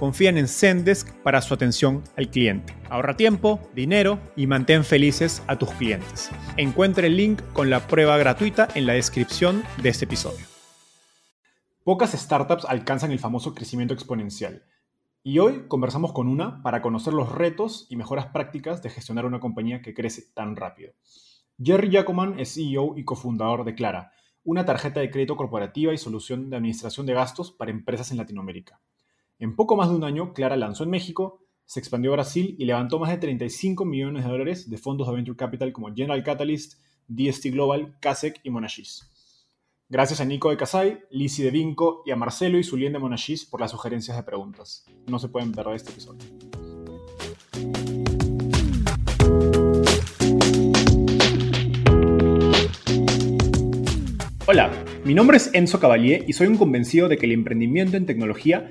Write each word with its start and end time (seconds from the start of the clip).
confían 0.00 0.38
en 0.38 0.48
Zendesk 0.48 1.12
para 1.22 1.42
su 1.42 1.52
atención 1.52 2.02
al 2.16 2.30
cliente. 2.30 2.74
Ahorra 2.88 3.18
tiempo, 3.18 3.60
dinero 3.74 4.18
y 4.34 4.46
mantén 4.46 4.82
felices 4.82 5.42
a 5.46 5.58
tus 5.58 5.70
clientes. 5.72 6.30
Encuentre 6.56 7.08
el 7.08 7.18
link 7.18 7.42
con 7.52 7.68
la 7.68 7.86
prueba 7.86 8.16
gratuita 8.16 8.66
en 8.74 8.86
la 8.86 8.94
descripción 8.94 9.62
de 9.82 9.90
este 9.90 10.06
episodio. 10.06 10.46
Pocas 11.84 12.12
startups 12.12 12.64
alcanzan 12.64 13.12
el 13.12 13.18
famoso 13.18 13.54
crecimiento 13.54 13.92
exponencial. 13.92 14.64
Y 15.22 15.38
hoy 15.38 15.66
conversamos 15.68 16.14
con 16.14 16.28
una 16.28 16.62
para 16.62 16.80
conocer 16.80 17.12
los 17.12 17.30
retos 17.30 17.86
y 17.90 17.96
mejoras 17.96 18.28
prácticas 18.28 18.82
de 18.82 18.88
gestionar 18.88 19.26
una 19.26 19.38
compañía 19.38 19.82
que 19.82 19.92
crece 19.92 20.22
tan 20.32 20.56
rápido. 20.56 20.94
Jerry 21.62 21.92
Jacoman 21.92 22.40
es 22.40 22.54
CEO 22.54 22.96
y 22.96 23.04
cofundador 23.04 23.64
de 23.64 23.74
Clara, 23.74 24.12
una 24.44 24.64
tarjeta 24.64 25.00
de 25.00 25.10
crédito 25.10 25.36
corporativa 25.36 25.92
y 25.92 25.98
solución 25.98 26.48
de 26.48 26.56
administración 26.56 27.04
de 27.04 27.12
gastos 27.12 27.52
para 27.52 27.70
empresas 27.70 28.10
en 28.12 28.16
Latinoamérica. 28.16 28.80
En 29.40 29.56
poco 29.56 29.74
más 29.74 29.88
de 29.88 29.94
un 29.94 30.04
año, 30.04 30.34
Clara 30.34 30.54
lanzó 30.54 30.84
en 30.84 30.90
México, 30.90 31.40
se 31.64 31.80
expandió 31.80 32.10
a 32.10 32.16
Brasil 32.16 32.56
y 32.58 32.66
levantó 32.66 32.98
más 32.98 33.08
de 33.08 33.16
35 33.16 33.86
millones 33.86 34.22
de 34.22 34.30
dólares 34.30 34.68
de 34.68 34.76
fondos 34.76 35.08
de 35.08 35.14
venture 35.14 35.34
capital 35.34 35.72
como 35.72 35.88
General 35.94 36.22
Catalyst, 36.22 36.74
DST 37.08 37.46
Global, 37.46 37.96
Kasek 38.00 38.40
y 38.44 38.50
Monashis. 38.50 39.10
Gracias 39.88 40.20
a 40.20 40.26
Nico 40.26 40.50
de 40.50 40.58
Casay, 40.58 40.98
Lizzie 41.10 41.46
de 41.46 41.52
Vinco 41.52 42.02
y 42.04 42.10
a 42.10 42.16
Marcelo 42.16 42.58
y 42.58 42.64
Zulien 42.64 42.92
de 42.92 42.98
Monashis 42.98 43.46
por 43.46 43.62
las 43.62 43.70
sugerencias 43.70 44.14
de 44.14 44.22
preguntas. 44.24 44.84
No 45.06 45.18
se 45.18 45.30
pueden 45.30 45.52
perder 45.52 45.76
este 45.76 45.92
episodio. 45.92 46.20
Hola, 54.46 54.70
mi 55.06 55.14
nombre 55.14 55.38
es 55.38 55.48
Enzo 55.54 55.80
Cavalier 55.80 56.26
y 56.28 56.34
soy 56.34 56.48
un 56.48 56.58
convencido 56.58 57.08
de 57.08 57.16
que 57.16 57.24
el 57.24 57.32
emprendimiento 57.32 57.96
en 57.96 58.04
tecnología 58.04 58.70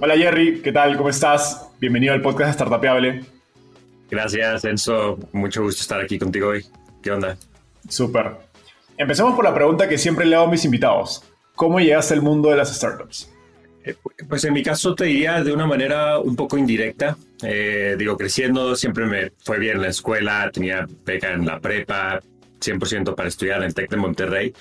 Hola 0.00 0.16
Jerry, 0.16 0.60
¿qué 0.62 0.70
tal? 0.70 0.96
¿Cómo 0.96 1.08
estás? 1.08 1.70
Bienvenido 1.80 2.14
al 2.14 2.22
podcast 2.22 2.54
Startupeable. 2.54 3.24
Gracias, 4.08 4.64
Enzo. 4.64 5.18
Mucho 5.32 5.62
gusto 5.62 5.82
estar 5.82 6.00
aquí 6.00 6.20
contigo 6.20 6.50
hoy. 6.50 6.64
¿Qué 7.02 7.10
onda? 7.10 7.36
Súper. 7.88 8.36
Empecemos 8.96 9.34
por 9.34 9.44
la 9.44 9.52
pregunta 9.52 9.88
que 9.88 9.98
siempre 9.98 10.24
le 10.24 10.36
hago 10.36 10.46
a 10.46 10.50
mis 10.52 10.64
invitados. 10.64 11.24
¿Cómo 11.56 11.80
llegaste 11.80 12.14
al 12.14 12.22
mundo 12.22 12.50
de 12.50 12.56
las 12.58 12.72
startups? 12.76 13.28
Eh, 13.84 13.96
pues 14.28 14.44
en 14.44 14.52
mi 14.52 14.62
caso 14.62 14.94
te 14.94 15.06
diría 15.06 15.42
de 15.42 15.52
una 15.52 15.66
manera 15.66 16.20
un 16.20 16.36
poco 16.36 16.56
indirecta. 16.56 17.16
Eh, 17.42 17.96
digo, 17.98 18.16
creciendo 18.16 18.76
siempre 18.76 19.04
me 19.04 19.32
fue 19.42 19.58
bien 19.58 19.76
en 19.76 19.82
la 19.82 19.88
escuela, 19.88 20.48
tenía 20.52 20.86
beca 21.04 21.32
en 21.32 21.44
la 21.44 21.58
prepa, 21.58 22.20
100% 22.60 23.16
para 23.16 23.28
estudiar 23.28 23.58
en 23.58 23.64
el 23.64 23.74
TEC 23.74 23.90
de 23.90 23.96
Monterrey. 23.96 24.54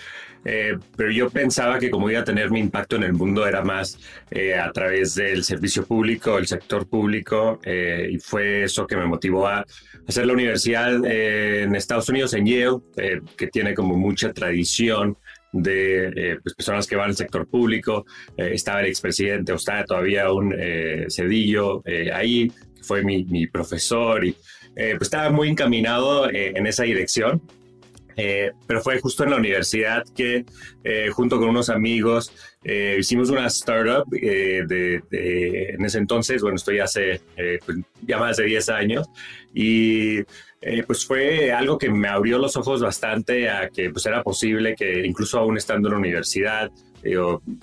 Eh, 0.45 0.77
pero 0.95 1.11
yo 1.11 1.29
pensaba 1.29 1.79
que 1.79 1.89
como 1.89 2.09
iba 2.09 2.21
a 2.21 2.23
tener 2.23 2.49
mi 2.51 2.59
impacto 2.59 2.95
en 2.95 3.03
el 3.03 3.13
mundo 3.13 3.45
era 3.45 3.63
más 3.63 3.99
eh, 4.31 4.55
a 4.55 4.71
través 4.71 5.15
del 5.15 5.43
servicio 5.43 5.85
público, 5.85 6.37
el 6.37 6.47
sector 6.47 6.87
público, 6.87 7.59
eh, 7.63 8.09
y 8.11 8.19
fue 8.19 8.63
eso 8.63 8.87
que 8.87 8.95
me 8.95 9.05
motivó 9.05 9.47
a 9.47 9.65
hacer 10.07 10.25
la 10.25 10.33
universidad 10.33 11.03
en 11.05 11.75
Estados 11.75 12.07
Unidos, 12.09 12.33
en 12.33 12.45
Yale, 12.45 12.77
que 13.35 13.47
tiene 13.47 13.73
como 13.73 13.97
mucha 13.97 14.31
tradición 14.31 15.17
de 15.51 16.39
pues, 16.41 16.55
personas 16.55 16.87
que 16.87 16.95
van 16.95 17.09
al 17.09 17.15
sector 17.15 17.45
público. 17.47 18.05
estaba 18.37 18.79
el 18.79 18.87
expresidente, 18.87 19.51
o 19.51 19.55
está 19.55 19.83
todavía 19.83 20.31
un 20.31 20.55
Cedillo 21.09 21.83
ahí, 22.13 22.49
que 22.49 22.83
fue 22.83 23.03
mi, 23.03 23.25
mi 23.25 23.47
profesor, 23.47 24.23
y 24.23 24.33
pues 24.73 25.01
estaba 25.01 25.29
muy 25.29 25.49
encaminado 25.49 26.29
en 26.31 26.65
esa 26.67 26.83
dirección. 26.83 27.41
Eh, 28.19 28.51
pero 28.66 28.81
fue 28.81 29.00
justo 29.00 29.23
en 29.23 29.29
la 29.29 29.35
universidad 29.35 30.03
que 30.16 30.44
eh, 30.83 31.09
junto 31.13 31.38
con 31.38 31.50
unos 31.50 31.69
amigos 31.69 32.31
eh, 32.63 32.97
hicimos 33.00 33.29
una 33.29 33.45
startup 33.45 34.07
en 34.11 35.85
ese 35.85 36.00
entonces, 36.00 36.41
bueno, 36.41 36.56
estoy 36.56 36.79
hace 36.79 37.22
pues, 37.63 37.77
ya 38.01 38.17
más 38.17 38.38
de 38.38 38.45
10 38.45 38.69
años 38.69 39.07
y 39.53 40.23
pues 40.88 41.06
fue 41.06 41.51
algo 41.51 41.77
que 41.77 41.89
me 41.89 42.07
abrió 42.07 42.39
los 42.39 42.57
ojos 42.57 42.81
bastante 42.81 43.50
a 43.50 43.69
que 43.69 43.91
pues 43.91 44.06
era 44.07 44.23
posible 44.23 44.75
que 44.75 45.06
incluso 45.06 45.38
aún 45.38 45.56
estando 45.56 45.88
en 45.88 45.94
la 45.94 46.00
universidad 46.00 46.72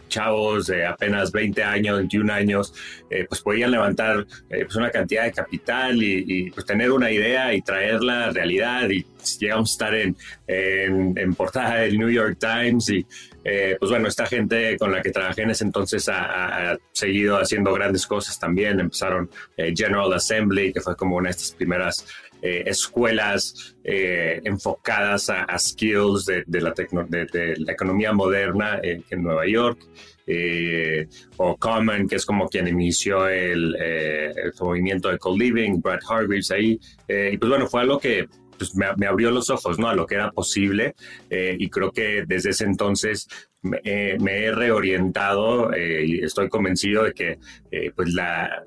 chavos 0.08 0.66
de 0.66 0.86
apenas 0.86 1.32
20 1.32 1.62
años, 1.62 1.98
21 1.98 2.32
años, 2.32 2.74
eh, 3.10 3.26
pues 3.28 3.40
podían 3.40 3.70
levantar 3.70 4.26
eh, 4.50 4.64
pues 4.64 4.76
una 4.76 4.90
cantidad 4.90 5.24
de 5.24 5.32
capital 5.32 6.02
y, 6.02 6.50
pues 6.50 6.66
tener 6.66 6.90
una 6.90 7.10
idea 7.10 7.54
y 7.54 7.62
traerla 7.62 8.26
a 8.26 8.30
realidad 8.30 8.88
y 8.90 9.04
llegamos 9.38 9.70
a 9.70 9.72
estar 9.72 9.94
en, 9.94 10.16
en, 10.46 11.34
portada 11.34 11.76
del 11.76 11.98
New 11.98 12.10
York 12.10 12.38
Times 12.38 12.90
y 12.90 13.06
eh, 13.42 13.76
pues 13.78 13.90
bueno, 13.90 14.08
esta 14.08 14.26
gente 14.26 14.76
con 14.78 14.92
la 14.92 15.02
que 15.02 15.10
trabajé 15.10 15.42
en 15.42 15.50
ese 15.50 15.64
entonces 15.64 16.08
ha, 16.08 16.78
seguido 16.92 17.38
haciendo 17.38 17.72
grandes 17.72 18.06
cosas 18.06 18.38
también. 18.38 18.80
Empezaron 18.80 19.28
General 19.56 20.12
Assembly, 20.12 20.72
que 20.72 20.80
fue 20.80 20.96
como 20.96 21.16
una 21.16 21.28
de 21.28 21.32
estas 21.32 21.52
primeras 21.52 22.06
escuelas 22.47 23.77
enfocadas 23.82 25.31
a, 25.31 25.59
skills 25.59 26.27
de, 26.27 26.44
la 26.60 26.75
de, 26.77 27.55
la 27.56 27.72
economía 27.72 28.12
moderna 28.12 28.81
en 28.82 29.22
Nueva 29.22 29.47
York. 29.47 29.78
Eh, 30.27 31.06
o 31.37 31.56
Common, 31.56 32.08
que 32.08 32.17
es 32.17 32.25
como 32.25 32.49
quien 32.49 32.67
inició 32.67 33.29
el, 33.29 33.76
eh, 33.79 34.32
movimiento 34.61 35.11
de 35.11 35.19
co-living, 35.19 35.81
Brad 35.81 36.00
Hargreaves 36.08 36.50
ahí. 36.50 36.79
Eh, 37.08 37.31
y 37.32 37.38
pues 37.38 37.50
bueno, 37.50 37.67
fue 37.67 37.82
algo 37.82 37.99
que 37.99 38.26
pues, 38.56 38.75
me, 38.75 39.06
abrió 39.06 39.31
los 39.31 39.50
ojos 39.50 39.79
¿no? 39.79 39.88
a 39.88 39.94
lo 39.94 40.06
que 40.06 40.14
era 40.14 40.31
posible 40.31 40.94
y 41.31 41.69
creo 41.69 41.90
que 41.90 42.25
desde 42.26 42.50
ese 42.50 42.64
entonces 42.64 43.26
me, 43.62 43.81
he 43.85 44.52
reorientado 44.52 45.70
y 45.76 46.23
estoy 46.23 46.49
convencido 46.49 47.02
de 47.02 47.12
que 47.12 47.38
pues 47.97 48.14
la, 48.14 48.62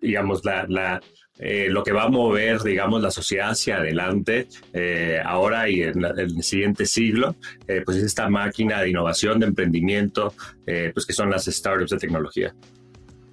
digamos, 0.00 0.42
la 0.44 1.00
eh, 1.38 1.66
lo 1.68 1.82
que 1.82 1.92
va 1.92 2.04
a 2.04 2.08
mover, 2.08 2.60
digamos, 2.62 3.02
la 3.02 3.10
sociedad 3.10 3.50
hacia 3.50 3.78
adelante 3.78 4.46
eh, 4.72 5.20
ahora 5.24 5.68
y 5.68 5.82
en, 5.82 6.04
el 6.04 6.42
siguiente 6.42 6.86
siglo, 6.86 7.36
eh, 7.66 7.82
pues 7.84 7.98
es 7.98 8.04
esta 8.04 8.28
máquina 8.28 8.80
de 8.80 8.90
innovación, 8.90 9.40
de 9.40 9.46
emprendimiento, 9.46 10.32
pues 10.64 11.06
que 11.06 11.12
son 11.12 11.30
las 11.30 11.44
startups 11.46 11.90
de 11.90 11.98
tecnología. 11.98 12.54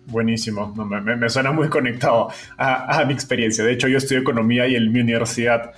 Buenísimo, 0.08 0.74
me, 0.76 1.30
suena 1.30 1.52
muy 1.52 1.70
conectado 1.70 2.30
a, 2.58 3.04
mi 3.06 3.14
experiencia. 3.14 3.64
De 3.64 3.72
hecho, 3.72 3.88
yo 3.88 3.98
estudio 3.98 4.22
economía 4.22 4.68
y 4.68 4.76
en 4.76 4.92
mi 4.92 5.00
universidad 5.00 5.72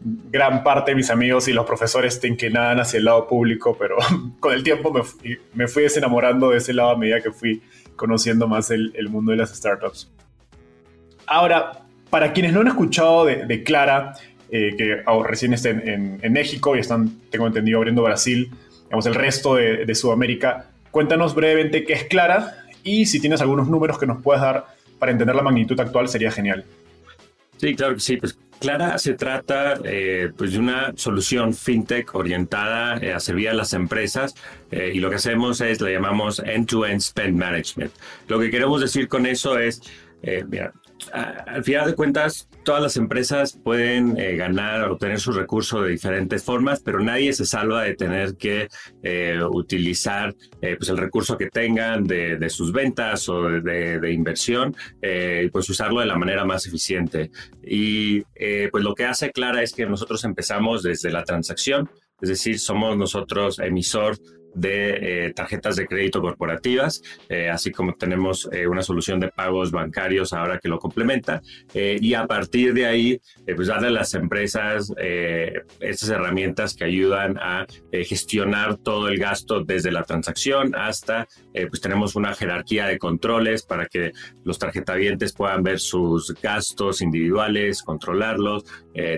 gran 0.00 0.62
parte 0.62 0.92
de 0.92 0.96
mis 0.96 1.10
amigos 1.10 1.48
y 1.48 1.52
los 1.52 1.66
profesores 1.66 2.20
te 2.20 2.28
inclinaban 2.28 2.78
hacia 2.80 2.98
el 2.98 3.04
lado 3.04 3.26
público, 3.26 3.76
pero 3.78 3.96
con 4.40 4.52
el 4.52 4.62
tiempo 4.62 4.92
me 4.92 5.02
fui, 5.02 5.38
me 5.54 5.68
fui 5.68 5.84
desenamorando 5.84 6.50
de 6.50 6.58
ese 6.58 6.72
lado 6.72 6.90
a 6.90 6.96
medida 6.96 7.20
que 7.20 7.32
fui 7.32 7.62
conociendo 7.96 8.46
más 8.48 8.70
el, 8.70 8.92
mundo 9.08 9.32
de 9.32 9.38
las 9.38 9.54
startups. 9.54 10.10
Ahora, 11.28 11.84
para 12.10 12.32
quienes 12.32 12.52
no 12.52 12.60
han 12.60 12.68
escuchado 12.68 13.24
de, 13.24 13.62
Clara, 13.62 14.14
eh, 14.50 14.74
que 14.76 15.02
recién 15.24 15.52
está 15.52 15.70
en, 15.70 16.32
México 16.32 16.74
y 16.76 16.80
están, 16.80 17.20
tengo 17.30 17.46
entendido, 17.46 17.78
abriendo 17.78 18.02
Brasil, 18.02 18.50
digamos, 18.84 19.06
el 19.06 19.14
resto 19.14 19.56
de, 19.56 19.94
Sudamérica, 19.94 20.70
cuéntanos 20.90 21.34
brevemente 21.34 21.84
qué 21.84 21.92
es 21.92 22.04
Clara 22.04 22.64
y 22.82 23.06
si 23.06 23.20
tienes 23.20 23.40
algunos 23.40 23.68
números 23.68 23.98
que 23.98 24.06
nos 24.06 24.22
puedas 24.22 24.42
dar 24.42 24.66
para 24.98 25.12
entender 25.12 25.36
la 25.36 25.42
magnitud 25.42 25.78
actual, 25.78 26.08
sería 26.08 26.30
genial. 26.30 26.64
Sí, 27.58 27.74
claro 27.74 27.94
que 27.94 28.00
sí. 28.00 28.16
Pues 28.16 28.38
Clara 28.58 28.98
se 28.98 29.14
trata 29.14 29.78
eh, 29.84 30.30
pues 30.36 30.52
de 30.52 30.58
una 30.58 30.92
solución 30.96 31.54
fintech 31.54 32.14
orientada 32.14 32.98
eh, 32.98 33.12
a 33.12 33.20
servir 33.20 33.48
a 33.48 33.54
las 33.54 33.72
empresas 33.72 34.34
eh, 34.70 34.90
y 34.94 34.98
lo 34.98 35.10
que 35.10 35.16
hacemos 35.16 35.60
es, 35.60 35.80
le 35.80 35.92
llamamos 35.92 36.40
end-to-end 36.40 37.00
spend 37.00 37.36
management. 37.36 37.92
Lo 38.26 38.40
que 38.40 38.50
queremos 38.50 38.80
decir 38.80 39.08
con 39.08 39.26
eso 39.26 39.58
es, 39.58 39.82
mira, 40.48 40.72
al 41.12 41.64
final 41.64 41.86
de 41.86 41.94
cuentas, 41.94 42.48
todas 42.64 42.82
las 42.82 42.96
empresas 42.96 43.58
pueden 43.62 44.18
eh, 44.18 44.36
ganar 44.36 44.82
o 44.82 44.94
obtener 44.94 45.20
sus 45.20 45.36
recursos 45.36 45.82
de 45.82 45.90
diferentes 45.90 46.42
formas, 46.42 46.80
pero 46.80 47.00
nadie 47.00 47.32
se 47.32 47.46
salva 47.46 47.82
de 47.82 47.94
tener 47.94 48.36
que 48.36 48.68
eh, 49.02 49.38
utilizar 49.50 50.34
eh, 50.60 50.76
pues 50.76 50.88
el 50.90 50.98
recurso 50.98 51.38
que 51.38 51.50
tengan 51.50 52.04
de, 52.04 52.48
sus 52.50 52.72
ventas 52.72 53.28
o 53.28 53.42
de, 53.42 54.12
inversión 54.12 54.74
y 55.02 55.48
pues 55.50 55.68
usarlo 55.68 56.00
de 56.00 56.06
la 56.06 56.16
manera 56.16 56.44
más 56.44 56.66
eficiente. 56.66 57.30
Y 57.62 58.22
pues 58.70 58.82
lo 58.82 58.94
que 58.94 59.04
hace 59.04 59.30
Clara 59.30 59.62
es 59.62 59.72
que 59.72 59.86
nosotros 59.86 60.24
empezamos 60.24 60.82
desde 60.82 61.10
la 61.10 61.24
transacción, 61.24 61.90
es 62.20 62.30
decir, 62.30 62.58
somos 62.58 62.96
nosotros 62.96 63.58
emisor 63.58 64.18
de 64.54 65.26
eh, 65.26 65.32
tarjetas 65.34 65.76
de 65.76 65.86
crédito 65.86 66.20
corporativas, 66.20 67.02
eh, 67.28 67.48
así 67.48 67.70
como 67.70 67.94
tenemos 67.94 68.48
eh, 68.52 68.66
una 68.66 68.82
solución 68.82 69.20
de 69.20 69.28
pagos 69.28 69.70
bancarios 69.70 70.32
ahora 70.32 70.58
que 70.58 70.68
lo 70.68 70.78
complementa. 70.78 71.42
y 71.74 72.14
a 72.14 72.26
partir 72.26 72.74
de 72.74 72.86
ahí, 72.86 73.20
pues 73.54 73.68
darle 73.68 73.88
a 73.88 73.90
las 73.90 74.14
empresas 74.14 74.92
estas 75.80 76.08
herramientas 76.08 76.74
que 76.74 76.84
ayudan 76.84 77.36
a 77.38 77.66
gestionar 77.92 78.76
todo 78.76 79.08
el 79.08 79.18
gasto 79.18 79.64
desde 79.64 79.90
la 79.90 80.02
transacción 80.02 80.74
hasta, 80.74 81.26
pues 81.52 81.80
tenemos 81.80 82.16
una 82.16 82.34
jerarquía 82.34 82.86
de 82.86 82.98
controles 82.98 83.62
para 83.62 83.86
que 83.86 84.12
los 84.44 84.58
tarjetavientes 84.58 85.32
puedan 85.32 85.62
ver 85.62 85.78
sus 85.78 86.34
gastos 86.42 87.00
individuales, 87.00 87.82
controlarlos, 87.82 88.64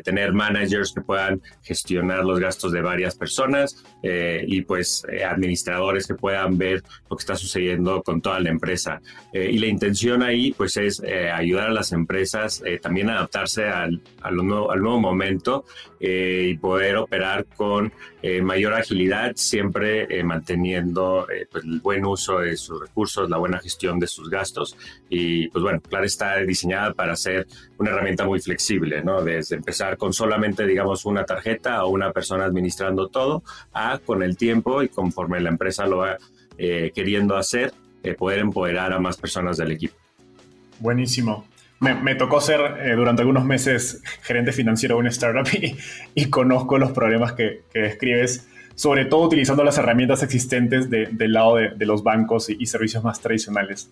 tener 0.05 0.33
managers 0.33 0.93
que 0.93 1.01
puedan 1.01 1.41
gestionar 1.63 2.25
los 2.25 2.39
gastos 2.39 2.73
de 2.73 2.81
varias 2.83 3.15
personas 3.15 3.83
y 4.03 4.63
pues 4.63 5.05
administradores 5.27 6.07
que 6.07 6.15
puedan 6.15 6.59
ver 6.59 6.83
lo 7.09 7.17
que 7.17 7.21
está 7.21 7.35
sucediendo 7.35 8.03
con 8.03 8.21
toda 8.21 8.41
la 8.41 8.51
empresa. 8.51 9.01
Eh, 9.33 9.51
y 9.53 9.59
la 9.59 9.67
intención 9.67 10.23
ahí, 10.23 10.53
pues, 10.53 10.77
es 10.77 11.03
eh, 11.05 11.31
ayudar 11.31 11.69
a 11.69 11.73
las 11.73 11.93
empresas 11.93 12.63
eh, 12.65 12.79
también 12.79 13.11
a 13.11 13.15
adaptarse 13.15 13.65
al, 13.65 14.01
al, 14.23 14.37
nuevo, 14.37 14.71
al 14.71 14.81
nuevo 14.81 15.01
momento 15.01 15.65
y 16.03 16.57
poder 16.57 16.97
operar 16.97 17.45
con 17.45 17.93
mayor 18.43 18.73
agilidad, 18.73 19.33
siempre 19.35 20.25
manteniendo 20.25 21.27
pues, 21.51 21.63
el 21.63 21.81
buen 21.81 22.07
uso 22.07 22.39
de 22.39 22.57
sus 22.57 22.81
recursos, 22.81 23.29
la 23.29 23.37
buena 23.37 23.59
gestión 23.59 23.99
de 23.99 24.07
sus 24.07 24.31
gastos. 24.31 24.79
Y, 25.11 25.49
pues, 25.49 25.63
bueno, 25.63 25.79
Clara 25.83 26.07
está 26.07 26.39
diseñada 26.39 26.95
para 26.95 27.15
ser 27.17 27.47
una 27.77 27.91
herramienta 27.91 28.25
muy 28.25 28.41
flexible, 28.41 29.03
¿no? 29.05 29.23
Desde 29.23 29.57
empezar 29.71 29.97
con 29.99 30.13
solamente, 30.13 30.67
digamos, 30.67 31.05
una 31.05 31.25
tarjeta 31.25 31.85
o 31.85 31.91
una 31.91 32.11
persona 32.11 32.45
administrando 32.45 33.07
todo, 33.07 33.45
a 33.73 33.99
con 33.99 34.25
el 34.25 34.37
tiempo 34.37 34.83
y 34.83 34.89
conforme 34.89 35.41
la 35.41 35.51
empresa 35.51 35.87
lo 35.87 35.99
va 35.99 36.17
eh, 36.59 36.91
queriendo 36.93 37.37
hacer, 37.37 37.73
eh, 38.03 38.15
poder 38.15 38.41
empoderar 38.41 38.93
a 38.93 38.99
más 38.99 39.17
personas 39.17 39.59
del 39.59 39.71
equipo. 39.71 39.95
Buenísimo. 40.81 41.47
Me, 41.79 42.15
tocó 42.17 42.41
ser 42.41 42.61
eh, 42.81 42.95
durante 42.97 43.23
algunos 43.23 43.45
meses 43.45 44.03
gerente 44.23 44.53
financiero 44.53 44.97
de 44.97 45.01
una 45.01 45.09
startup 45.11 45.49
y, 46.15 46.27
conozco 46.27 46.77
los 46.77 46.91
problemas 46.91 47.33
que, 47.35 47.63
describes, 47.73 48.49
sobre 48.75 49.05
todo 49.05 49.23
utilizando 49.23 49.63
las 49.63 49.79
herramientas 49.79 50.25
existentes 50.25 50.91
del 50.91 51.33
lado 51.33 51.57
de, 51.57 51.87
los 51.87 52.03
bancos 52.03 52.51
y 52.51 52.67
servicios 52.67 53.05
más 53.05 53.21
tradicionales. 53.21 53.89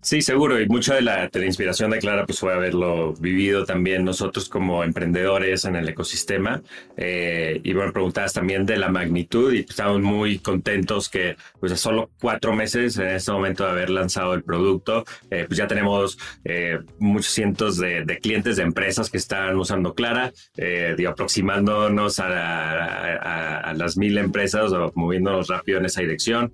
Sí, 0.00 0.22
seguro. 0.22 0.60
Y 0.60 0.68
mucha 0.68 0.94
de 0.94 1.02
la, 1.02 1.28
inspiración 1.44 1.90
de 1.90 1.98
Clara 1.98 2.24
pues 2.24 2.38
fue 2.38 2.54
haberlo 2.54 3.14
vivido 3.14 3.64
también 3.64 4.04
nosotros 4.04 4.48
como 4.48 4.84
emprendedores 4.84 5.64
en 5.64 5.74
el 5.74 5.88
ecosistema. 5.88 6.62
Eh, 6.96 7.60
y 7.64 7.72
bueno, 7.72 7.92
preguntabas 7.92 8.32
también 8.32 8.64
de 8.64 8.76
la 8.76 8.90
magnitud 8.90 9.52
y 9.52 9.60
estamos 9.68 10.00
muy 10.00 10.38
contentos 10.38 11.08
que 11.08 11.36
pues 11.58 11.72
a 11.72 11.76
solo 11.76 12.10
cuatro 12.20 12.52
meses 12.52 12.96
en 12.98 13.08
este 13.08 13.32
momento 13.32 13.64
de 13.64 13.70
haber 13.70 13.90
lanzado 13.90 14.34
el 14.34 14.44
producto, 14.44 15.04
eh, 15.30 15.44
pues 15.48 15.58
ya 15.58 15.66
tenemos 15.66 16.16
eh, 16.44 16.78
muchos 17.00 17.32
cientos 17.32 17.76
de, 17.76 18.18
clientes 18.22 18.56
de 18.56 18.62
empresas 18.62 19.10
que 19.10 19.18
están 19.18 19.56
usando 19.56 19.94
Clara, 19.94 20.32
digo, 20.96 21.10
aproximándonos 21.10 22.20
a, 22.20 23.72
las 23.74 23.96
mil 23.96 24.16
empresas 24.18 24.72
o 24.72 24.92
moviéndonos 24.94 25.48
rápido 25.48 25.78
en 25.78 25.86
esa 25.86 26.00
dirección. 26.00 26.52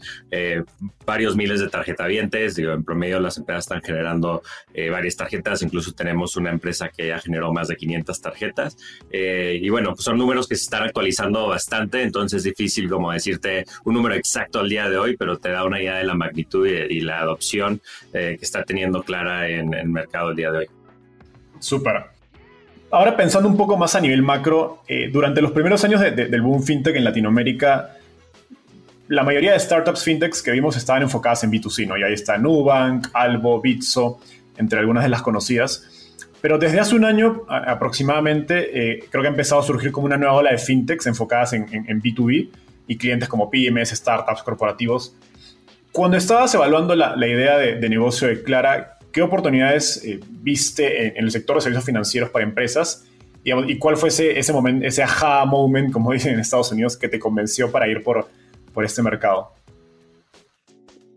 varios 1.06 1.36
miles 1.36 1.60
de 1.60 1.68
tarjetavientes, 1.68 2.56
digo, 2.56 2.72
en 2.72 2.84
promedio 2.84 3.20
las 3.20 3.33
empresas 3.38 3.64
están 3.64 3.82
generando 3.82 4.42
eh, 4.72 4.90
varias 4.90 5.16
tarjetas, 5.16 5.62
incluso 5.62 5.92
tenemos 5.92 6.36
una 6.36 6.50
empresa 6.50 6.88
que 6.88 7.08
ya 7.08 7.18
generó 7.18 7.52
más 7.52 7.68
de 7.68 7.76
500 7.76 8.20
tarjetas. 8.20 8.76
Eh, 9.10 9.58
y 9.60 9.68
bueno, 9.68 9.90
pues 9.94 10.04
son 10.04 10.18
números 10.18 10.48
que 10.48 10.56
se 10.56 10.64
están 10.64 10.84
actualizando 10.84 11.46
bastante, 11.48 12.02
entonces 12.02 12.38
es 12.38 12.44
difícil 12.44 12.88
como 12.88 13.12
decirte 13.12 13.64
un 13.84 13.94
número 13.94 14.14
exacto 14.14 14.60
al 14.60 14.68
día 14.68 14.88
de 14.88 14.96
hoy, 14.96 15.16
pero 15.16 15.38
te 15.38 15.50
da 15.50 15.64
una 15.64 15.80
idea 15.80 15.96
de 15.96 16.04
la 16.04 16.14
magnitud 16.14 16.66
y, 16.66 17.04
la 17.04 17.20
adopción 17.20 17.82
eh, 18.14 18.36
que 18.38 18.44
está 18.44 18.64
teniendo 18.64 19.02
Clara 19.02 19.48
en, 19.48 19.74
el 19.74 19.88
mercado 19.88 20.30
el 20.30 20.36
día 20.36 20.50
de 20.50 20.58
hoy. 20.58 20.66
Súper. 21.58 22.04
Ahora 22.90 23.16
pensando 23.16 23.48
un 23.48 23.56
poco 23.56 23.76
más 23.76 23.94
a 23.94 24.00
nivel 24.00 24.22
macro, 24.22 24.82
durante 25.12 25.42
los 25.42 25.50
primeros 25.50 25.84
años 25.84 26.00
del 26.00 26.40
boom 26.40 26.62
fintech 26.62 26.94
en 26.94 27.04
Latinoamérica, 27.04 27.98
la 29.14 29.22
mayoría 29.22 29.52
de 29.52 29.60
startups 29.60 30.02
fintechs 30.02 30.42
que 30.42 30.50
vimos 30.50 30.76
estaban 30.76 31.02
enfocadas 31.02 31.44
en 31.44 31.52
B2C, 31.52 31.86
¿no? 31.86 31.96
Y 31.96 32.02
ahí 32.02 32.12
está 32.12 32.36
Nubank, 32.36 33.08
Albo, 33.12 33.60
Bitso, 33.60 34.18
entre 34.56 34.78
algunas 34.78 35.04
de 35.04 35.08
las 35.08 35.22
conocidas. 35.22 35.88
Pero 36.40 36.58
desde 36.58 36.78
hace 36.80 36.94
un 36.94 37.04
año 37.04 37.44
aproximadamente, 37.48 38.92
eh, 38.96 39.04
creo 39.10 39.22
que 39.22 39.28
ha 39.28 39.30
empezado 39.30 39.62
a 39.62 39.64
surgir 39.64 39.92
como 39.92 40.06
una 40.06 40.18
nueva 40.18 40.34
ola 40.34 40.50
de 40.50 40.58
fintechs 40.58 41.06
enfocadas 41.06 41.54
en, 41.54 41.66
B2B 41.66 42.50
y 42.86 42.98
clientes 42.98 43.28
como 43.28 43.48
pymes, 43.50 43.90
startups, 43.90 44.42
corporativos. 44.42 45.16
Cuando 45.90 46.16
estabas 46.16 46.54
evaluando 46.54 46.94
la, 46.94 47.26
idea 47.26 47.56
de, 47.56 47.88
negocio 47.88 48.28
de 48.28 48.42
Clara, 48.42 48.98
¿qué 49.10 49.22
oportunidades 49.22 50.04
eh, 50.04 50.20
viste 50.28 51.16
en, 51.18 51.24
el 51.24 51.30
sector 51.30 51.56
de 51.56 51.62
servicios 51.62 51.86
financieros 51.86 52.30
para 52.30 52.44
empresas? 52.44 53.06
Y, 53.42 53.78
cuál 53.78 53.96
fue 53.96 54.08
ese, 54.08 54.38
ese, 54.38 54.52
momento, 54.52 54.86
ese 54.86 55.02
aha 55.02 55.44
moment, 55.44 55.92
como 55.92 56.12
dicen 56.12 56.34
en 56.34 56.40
Estados 56.40 56.72
Unidos, 56.72 56.96
que 56.96 57.08
te 57.08 57.18
convenció 57.18 57.70
para 57.70 57.88
ir 57.88 58.02
por, 58.02 58.28
por 58.74 58.84
este 58.84 59.02
mercado? 59.02 59.54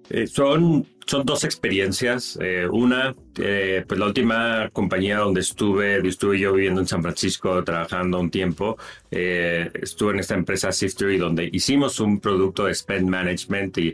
Eh, 0.10 0.26
son, 0.28 0.86
son 1.06 1.26
dos 1.26 1.44
experiencias. 1.44 2.38
Eh, 2.42 2.68
una, 2.72 3.14
eh, 3.38 3.84
pues 3.86 4.00
la 4.00 4.06
última 4.06 4.70
compañía 4.72 5.18
donde 5.18 5.42
estuve, 5.42 6.08
estuve 6.08 6.40
yo 6.40 6.54
viviendo 6.54 6.80
en 6.80 6.88
San 6.88 7.02
Francisco 7.02 7.64
trabajando 7.64 8.20
un 8.20 8.32
tiempo, 8.32 8.78
estuve 9.10 10.14
en 10.14 10.20
esta 10.20 10.36
empresa 10.36 10.72
Siftery 10.72 11.18
donde 11.18 11.50
hicimos 11.52 12.00
un 12.00 12.20
producto 12.20 12.66
de 12.66 12.76
spend 12.76 13.10
management 13.10 13.78
y 13.78 13.94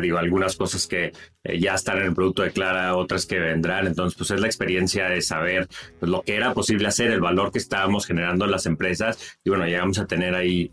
digo 0.00 0.18
algunas 0.18 0.56
cosas 0.56 0.86
que 0.86 1.12
ya 1.58 1.74
están 1.74 1.98
en 1.98 2.06
el 2.08 2.14
producto 2.14 2.42
de 2.42 2.50
Clara, 2.50 2.94
otras 2.96 3.26
que 3.26 3.38
vendrán. 3.38 3.86
Entonces, 3.86 4.16
pues 4.16 4.30
es 4.30 4.40
la 4.40 4.46
experiencia 4.46 5.08
de 5.08 5.22
saber 5.22 5.68
pues, 5.98 6.10
lo 6.10 6.22
que 6.22 6.36
era 6.36 6.52
posible 6.52 6.88
hacer, 6.88 7.10
el 7.10 7.20
valor 7.20 7.52
que 7.52 7.58
estábamos 7.58 8.06
generando 8.06 8.44
en 8.44 8.50
las 8.50 8.66
empresas 8.66 9.38
y 9.44 9.50
bueno, 9.50 9.66
llegamos 9.66 9.98
a 9.98 10.06
tener 10.06 10.34
ahí 10.34 10.70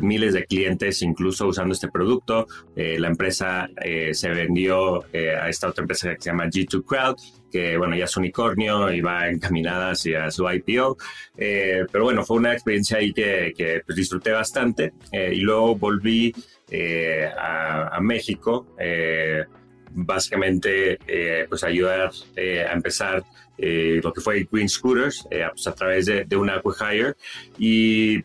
miles 0.00 0.34
de 0.34 0.44
clientes 0.44 1.02
incluso 1.02 1.46
usando 1.46 1.74
este 1.74 1.88
producto. 1.88 2.46
Eh, 2.74 2.98
la 2.98 3.08
empresa 3.08 3.68
eh, 3.82 4.14
se 4.14 4.30
vendió 4.30 5.04
eh, 5.12 5.34
a 5.34 5.48
esta 5.48 5.68
otra 5.68 5.82
empresa 5.82 6.14
que 6.14 6.22
se 6.22 6.30
llama 6.30 6.46
G2 6.46 6.84
Crowd, 6.84 7.16
que 7.50 7.76
bueno, 7.76 7.96
ya 7.96 8.04
es 8.04 8.16
unicornio 8.16 8.92
y 8.92 9.00
va 9.00 9.28
encaminada 9.28 9.90
hacia 9.90 10.30
su 10.30 10.48
IPO. 10.48 10.96
pero 11.36 12.04
bueno, 12.04 12.24
fue 12.24 12.38
una 12.38 12.52
experiencia 12.52 12.98
ahí 12.98 13.12
que, 13.12 13.52
que 13.56 13.82
pues, 13.84 13.96
disfruté 13.96 14.32
bastante. 14.32 14.92
y 15.12 15.40
luego 15.40 15.76
volví 15.76 16.34
a, 17.36 17.96
a, 17.96 18.00
México, 18.00 18.66
básicamente 19.90 20.98
pues 21.48 21.62
ayudar 21.64 22.10
a 22.38 22.72
empezar 22.72 23.22
lo 23.58 24.12
que 24.14 24.20
fue 24.22 24.48
Green 24.50 24.68
Scooters 24.68 25.28
pues, 25.28 25.66
a 25.66 25.74
través 25.74 26.06
de, 26.06 26.24
de 26.24 26.36
una 26.36 26.54
acquihire 26.54 27.14
y 27.58 28.24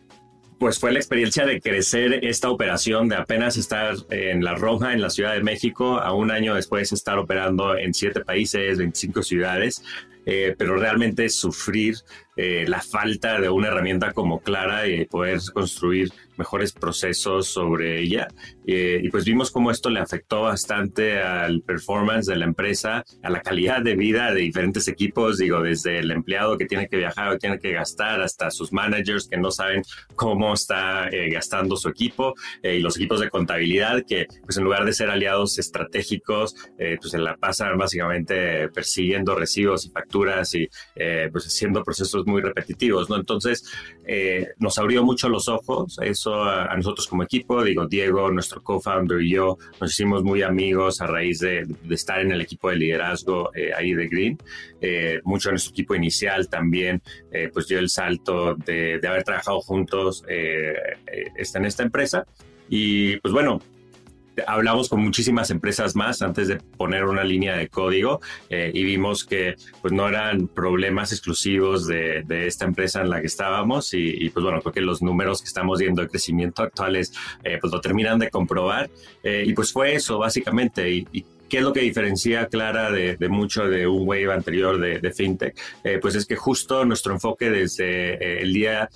pues 0.58 0.78
fue 0.78 0.92
la 0.92 0.98
experiencia 0.98 1.46
de 1.46 1.60
crecer 1.60 2.24
esta 2.24 2.50
operación, 2.50 3.08
de 3.08 3.16
apenas 3.16 3.56
estar 3.56 3.94
en 4.10 4.42
La 4.44 4.54
Roja, 4.54 4.92
en 4.92 5.00
la 5.00 5.10
Ciudad 5.10 5.34
de 5.34 5.42
México, 5.42 5.98
a 5.98 6.12
un 6.12 6.30
año 6.30 6.54
después 6.54 6.92
estar 6.92 7.18
operando 7.18 7.76
en 7.76 7.94
siete 7.94 8.24
países, 8.24 8.78
25 8.78 9.22
ciudades. 9.22 9.82
pero 10.58 10.76
realmente 10.76 11.28
sufrir 11.30 11.96
la 12.38 12.80
falta 12.80 13.40
de 13.40 13.50
una 13.50 13.68
herramienta 13.68 14.12
como 14.12 14.40
Clara 14.40 14.86
y 14.86 15.04
poder 15.06 15.40
construir 15.52 16.12
mejores 16.38 16.72
procesos 16.72 17.48
sobre 17.48 18.00
ella. 18.00 18.28
Eh, 18.66 19.00
y 19.02 19.10
pues 19.10 19.24
vimos 19.24 19.50
cómo 19.50 19.70
esto 19.70 19.90
le 19.90 20.00
afectó 20.00 20.42
bastante 20.42 21.20
al 21.20 21.62
performance 21.62 22.26
de 22.26 22.36
la 22.36 22.44
empresa, 22.44 23.04
a 23.22 23.30
la 23.30 23.42
calidad 23.42 23.82
de 23.82 23.96
vida 23.96 24.32
de 24.32 24.42
diferentes 24.42 24.88
equipos, 24.88 25.38
digo, 25.38 25.62
desde 25.62 25.98
el 25.98 26.10
empleado 26.10 26.56
que 26.56 26.66
tiene 26.66 26.88
que 26.88 26.96
viajar 26.96 27.30
o 27.30 27.38
tiene 27.38 27.58
que 27.58 27.72
gastar 27.72 28.20
hasta 28.20 28.50
sus 28.50 28.72
managers 28.72 29.28
que 29.28 29.36
no 29.36 29.50
saben 29.50 29.82
cómo 30.14 30.54
está 30.54 31.08
eh, 31.08 31.28
gastando 31.30 31.76
su 31.76 31.88
equipo 31.88 32.34
eh, 32.62 32.76
y 32.76 32.80
los 32.80 32.96
equipos 32.96 33.20
de 33.20 33.30
contabilidad 33.30 34.04
que 34.06 34.26
pues 34.44 34.56
en 34.56 34.64
lugar 34.64 34.84
de 34.84 34.92
ser 34.92 35.10
aliados 35.10 35.58
estratégicos, 35.58 36.54
pues 36.76 37.10
se 37.10 37.18
la 37.18 37.36
pasan 37.36 37.76
básicamente 37.76 38.68
persiguiendo 38.68 39.34
recibos 39.34 39.84
y 39.86 39.90
facturas 39.90 40.54
y 40.54 40.68
pues 41.32 41.46
haciendo 41.46 41.82
procesos 41.82 42.24
muy 42.28 42.42
repetitivos, 42.42 43.10
¿no? 43.10 43.16
Entonces 43.16 43.64
nos 44.58 44.78
abrió 44.78 45.04
mucho 45.04 45.28
los 45.28 45.48
ojos, 45.48 45.98
eso 46.02 46.42
a, 46.42 46.74
nosotros 46.76 47.06
como 47.06 47.22
equipo. 47.22 47.62
Digo, 47.62 47.86
Diego, 47.86 48.30
nuestro 48.30 48.62
co-founder 48.62 49.20
y 49.20 49.30
yo 49.30 49.58
nos 49.80 49.90
hicimos 49.90 50.22
muy 50.22 50.42
amigos 50.42 51.00
a 51.00 51.06
raíz 51.06 51.40
de, 51.40 51.66
estar 51.90 52.20
en 52.20 52.32
el 52.32 52.40
equipo 52.40 52.70
de 52.70 52.76
liderazgo 52.76 53.50
eh, 53.54 53.72
ahí 53.76 53.92
de 53.92 54.08
Green. 54.08 54.38
Eh, 54.80 55.20
mucho 55.24 55.48
de 55.48 55.54
nuestro 55.54 55.72
equipo 55.72 55.94
inicial 55.94 56.48
también, 56.48 57.02
eh, 57.32 57.50
pues 57.52 57.66
dio 57.68 57.78
el 57.78 57.88
salto 57.88 58.54
de, 58.54 58.98
de 58.98 59.08
haber 59.08 59.24
trabajado 59.24 59.60
juntos 59.60 60.24
está 61.36 61.58
en 61.58 61.64
esta 61.64 61.82
empresa. 61.82 62.26
Y 62.68 63.16
pues 63.18 63.32
bueno, 63.32 63.60
hablamos 64.46 64.88
con 64.88 65.00
muchísimas 65.00 65.50
empresas 65.50 65.96
más 65.96 66.22
antes 66.22 66.48
de 66.48 66.56
poner 66.56 67.04
una 67.04 67.24
línea 67.24 67.56
de 67.56 67.68
código 67.68 68.20
eh, 68.50 68.70
y 68.72 68.84
vimos 68.84 69.24
que 69.24 69.54
pues 69.80 69.92
no 69.92 70.08
eran 70.08 70.48
problemas 70.48 71.12
exclusivos 71.12 71.86
de, 71.86 72.24
esta 72.46 72.64
empresa 72.64 73.00
en 73.00 73.10
la 73.10 73.20
que 73.20 73.26
estábamos 73.26 73.92
y, 73.94 74.30
pues 74.30 74.42
bueno, 74.44 74.60
creo 74.60 74.72
que 74.72 74.80
los 74.80 75.02
números 75.02 75.40
que 75.40 75.48
estamos 75.48 75.78
viendo 75.78 76.02
de 76.02 76.08
crecimiento 76.08 76.62
actuales 76.62 77.12
eh, 77.42 77.58
pues 77.60 77.72
lo 77.72 77.80
terminan 77.80 78.18
de 78.18 78.30
comprobar 78.30 78.90
eh, 79.22 79.44
y 79.46 79.52
pues 79.54 79.72
fue 79.72 79.94
eso 79.94 80.18
básicamente 80.18 80.90
y, 80.90 81.24
¿Qué 81.48 81.56
es 81.56 81.62
lo 81.62 81.72
que 81.72 81.80
diferencia 81.80 82.46
Clara 82.48 82.90
de, 82.90 83.16
mucho 83.30 83.66
de 83.70 83.86
un 83.86 84.06
wave 84.06 84.30
anterior 84.30 84.78
de, 84.78 85.10
FinTech? 85.10 85.58
pues 86.02 86.14
es 86.14 86.26
que 86.26 86.36
justo 86.36 86.84
nuestro 86.84 87.14
enfoque 87.14 87.48
desde 87.48 88.42
el 88.42 88.52
día 88.52 88.90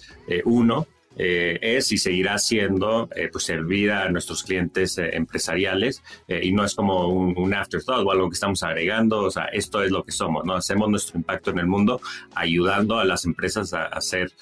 uno 0.44 0.87
eh, 1.16 1.59
es 1.61 1.92
y 1.92 1.99
seguirá 1.99 2.38
siendo 2.38 3.09
eh, 3.14 3.28
pues 3.31 3.45
servir 3.45 3.90
a 3.90 4.09
nuestros 4.09 4.42
clientes 4.42 4.97
eh, 4.99 5.11
empresariales 5.12 6.02
y 6.28 6.52
no 6.52 6.64
es 6.64 6.75
como 6.75 7.09
un, 7.09 7.52
afterthought 7.52 8.07
o 8.07 8.12
algo 8.12 8.31
que 8.31 8.35
estamos 8.35 8.62
agregando, 8.62 9.21
o 9.21 9.31
sea, 9.31 9.45
esto 9.47 9.83
es 9.83 9.90
lo 9.90 10.02
que 10.04 10.12
somos, 10.12 10.45
¿no? 10.45 10.54
Hacemos 10.54 10.88
nuestro 10.88 11.19
impacto 11.19 11.50
en 11.50 11.59
el 11.59 11.66
mundo 11.66 12.00
ayudando 12.35 12.99
a 12.99 13.04
las 13.04 13.26
empresas 13.26 13.75
a, 13.75 14.00
ser 14.00 14.33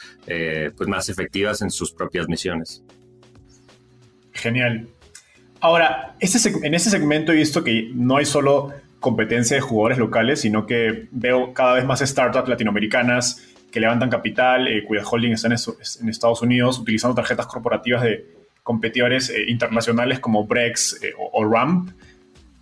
pues 0.76 0.88
más 0.88 1.08
efectivas 1.08 1.60
en 1.62 1.70
sus 1.70 1.92
propias 1.92 2.28
misiones. 2.28 2.84
Genial. 4.32 4.86
Ahora, 5.60 6.14
en 6.20 6.74
este 6.74 6.90
segmento 6.90 7.32
he 7.32 7.36
visto 7.36 7.64
que 7.64 7.90
no 7.92 8.16
hay 8.16 8.24
solo 8.24 8.72
competencia 9.00 9.56
de 9.56 9.60
jugadores 9.62 9.98
locales, 9.98 10.42
sino 10.42 10.66
que 10.66 11.08
veo 11.10 11.52
cada 11.52 11.74
vez 11.74 11.84
más 11.84 12.00
startups 12.00 12.48
latinoamericanas 12.48 13.49
que 13.70 13.80
levantan 13.80 14.10
capital, 14.10 14.68
eh, 14.68 14.84
holding 15.10 15.32
está 15.32 15.48
en, 15.48 16.08
Estados 16.08 16.42
Unidos, 16.42 16.78
utilizando 16.78 17.14
tarjetas 17.14 17.46
corporativas 17.46 18.02
de 18.02 18.26
competidores 18.62 19.30
eh, 19.30 19.44
internacionales 19.48 20.20
como 20.20 20.46
Brex 20.46 21.02
eh, 21.02 21.12
o, 21.16 21.44
Ramp 21.44 21.90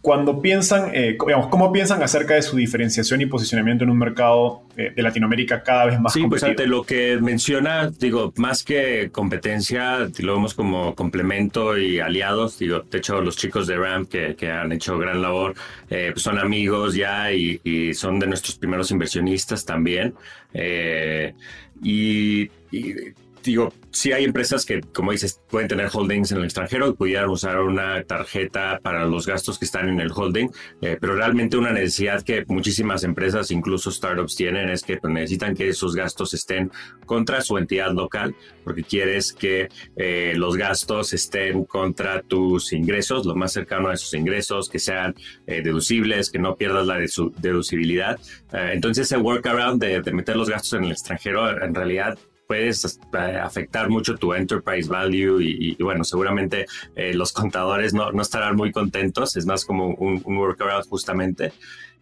cuando 0.00 0.40
piensan, 0.40 0.94
eh, 0.94 1.16
digamos, 1.26 1.48
¿cómo 1.48 1.72
piensan 1.72 2.02
acerca 2.02 2.34
de 2.34 2.42
su 2.42 2.56
diferenciación 2.56 3.20
y 3.20 3.26
posicionamiento 3.26 3.82
en 3.84 3.90
un 3.90 3.98
mercado 3.98 4.62
eh, 4.76 4.92
de 4.94 5.02
Latinoamérica 5.02 5.62
cada 5.62 5.86
vez 5.86 6.00
más 6.00 6.12
sí, 6.12 6.24
pues 6.28 6.44
ante 6.44 6.66
lo 6.66 6.84
que 6.84 7.18
menciona, 7.20 7.90
digo, 7.90 8.32
más 8.36 8.62
que 8.62 9.10
competencia, 9.10 10.08
lo 10.20 10.34
vemos 10.34 10.54
como 10.54 10.94
complemento 10.94 11.76
y 11.76 11.98
aliados. 11.98 12.58
Digo, 12.58 12.80
de 12.80 12.98
hecho, 12.98 13.20
los 13.20 13.36
chicos 13.36 13.66
de 13.66 13.76
Ramp 13.76 14.08
que, 14.08 14.36
que 14.36 14.50
han 14.50 14.70
hecho 14.70 14.98
gran 14.98 15.20
labor 15.20 15.54
eh, 15.90 16.10
pues 16.12 16.22
son 16.22 16.38
amigos 16.38 16.94
ya 16.94 17.32
y, 17.32 17.60
y, 17.64 17.92
son 17.92 18.20
de 18.20 18.28
nuestros 18.28 18.56
primeros 18.56 18.90
inversionistas 18.92 19.64
también. 19.64 20.14
y, 21.82 22.50
y 22.70 22.94
digo, 23.48 23.72
sí 23.90 24.12
hay 24.12 24.24
empresas 24.24 24.66
que, 24.66 24.80
como 24.80 25.12
dices, 25.12 25.40
pueden 25.48 25.68
tener 25.68 25.88
holdings 25.92 26.32
en 26.32 26.38
el 26.38 26.44
extranjero 26.44 26.88
y 26.88 26.92
pudieran 26.92 27.30
usar 27.30 27.58
una 27.60 28.02
tarjeta 28.04 28.78
para 28.82 29.06
los 29.06 29.26
gastos 29.26 29.58
que 29.58 29.64
están 29.64 29.88
en 29.88 30.00
el 30.00 30.12
holding, 30.14 30.48
eh, 30.82 30.98
pero 31.00 31.16
realmente 31.16 31.56
una 31.56 31.72
necesidad 31.72 32.22
que 32.22 32.44
muchísimas 32.46 33.04
empresas, 33.04 33.50
incluso 33.50 33.90
startups, 33.90 34.36
tienen 34.36 34.68
es 34.68 34.82
que 34.82 34.98
pues, 34.98 35.12
necesitan 35.12 35.54
que 35.54 35.68
esos 35.68 35.96
gastos 35.96 36.34
estén 36.34 36.70
contra 37.06 37.40
su 37.40 37.56
entidad 37.56 37.92
local, 37.92 38.34
porque 38.64 38.84
quieres 38.84 39.32
que 39.32 39.68
eh, 39.96 40.34
los 40.36 40.56
gastos 40.56 41.14
estén 41.14 41.64
contra 41.64 42.20
tus 42.20 42.74
ingresos, 42.74 43.24
lo 43.24 43.34
más 43.34 43.52
cercano 43.52 43.88
a 43.88 43.94
esos 43.94 44.12
ingresos, 44.12 44.68
que 44.68 44.78
sean 44.78 45.14
eh, 45.46 45.62
deducibles, 45.62 46.30
que 46.30 46.38
no 46.38 46.54
pierdas 46.54 46.86
la 46.86 46.98
deducibilidad. 46.98 48.20
entonces, 48.52 49.06
ese 49.06 49.16
workaround 49.16 49.80
de, 49.80 50.02
de 50.02 50.12
meter 50.12 50.36
los 50.36 50.50
gastos 50.50 50.74
en 50.74 50.84
el 50.84 50.92
extranjero, 50.92 51.62
en 51.62 51.74
realidad 51.74 52.18
puedes 52.48 52.98
eh, 53.12 53.38
afectar 53.40 53.90
mucho 53.90 54.16
tu 54.16 54.32
enterprise 54.32 54.88
value 54.88 55.38
y, 55.40 55.76
bueno, 55.80 56.02
seguramente 56.02 56.66
eh, 56.96 57.12
los 57.14 57.30
contadores 57.32 57.92
no, 57.92 58.10
no, 58.10 58.22
estarán 58.22 58.56
muy 58.56 58.72
contentos, 58.72 59.36
es 59.36 59.46
más 59.46 59.64
como 59.64 59.88
un 59.94 60.22
workaround 60.24 60.88
justamente. 60.88 61.52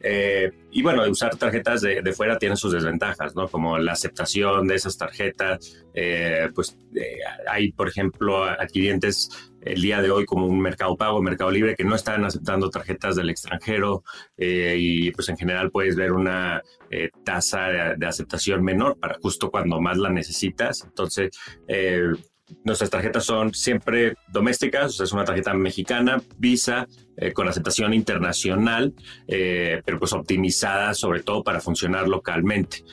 Eh, 0.09 0.51
y 0.71 0.83
bueno, 0.83 1.03
usar 1.09 1.37
tarjetas 1.37 1.81
de, 1.81 2.03
de, 2.03 2.13
fuera 2.13 2.39
tiene 2.39 2.57
sus 2.57 2.73
desventajas, 2.73 3.35
¿no? 3.35 3.49
Como 3.49 3.79
la 3.79 3.93
aceptación 3.93 4.69
de 4.69 4.75
esas 4.77 4.97
tarjetas, 4.97 5.87
pues 6.55 6.77
hay, 7.49 7.73
por 7.73 7.89
ejemplo, 7.89 8.45
adquirientes 8.45 9.53
el 9.67 9.83
día 9.83 10.01
de 10.01 10.11
hoy 10.11 10.25
como 10.25 10.47
un 10.47 10.61
mercado 10.61 10.97
pago, 10.97 11.21
mercado 11.21 11.51
libre, 11.51 11.75
que 11.75 11.85
no 11.85 11.97
están 11.97 12.25
aceptando 12.25 12.71
tarjetas 12.71 13.17
del 13.17 13.31
extranjero 13.31 14.05
eh, 14.37 14.77
y 14.79 15.11
pues 15.11 15.29
en 15.29 15.37
general 15.37 15.71
puedes 15.71 15.97
ver 15.97 16.13
una 16.13 16.63
eh, 16.91 17.11
tasa 17.25 17.95
de, 17.97 18.07
aceptación 18.07 18.63
menor 18.63 18.99
para 18.99 19.19
justo 19.21 19.51
cuando 19.51 19.81
más 19.81 19.99
la 19.99 20.11
necesitas. 20.11 20.85
Entonces, 20.85 21.31
eh, 21.67 22.13
nuestras 22.65 22.91
tarjetas 22.91 23.25
son 23.25 23.55
siempre 23.55 24.15
domésticas, 24.29 25.01
es 25.01 25.13
una 25.13 25.25
tarjeta 25.25 25.55
mexicana, 25.55 26.23
Visa, 26.39 26.87
con 27.35 27.49
aceptación 27.49 27.95
internacional, 27.95 28.95
pero 29.27 29.99
pues 29.99 30.13
optimizada 30.13 30.93
sobre 30.95 31.23
todo 31.23 31.43
para 31.43 31.61
funcionar 31.61 32.09
localmente. 32.09 32.85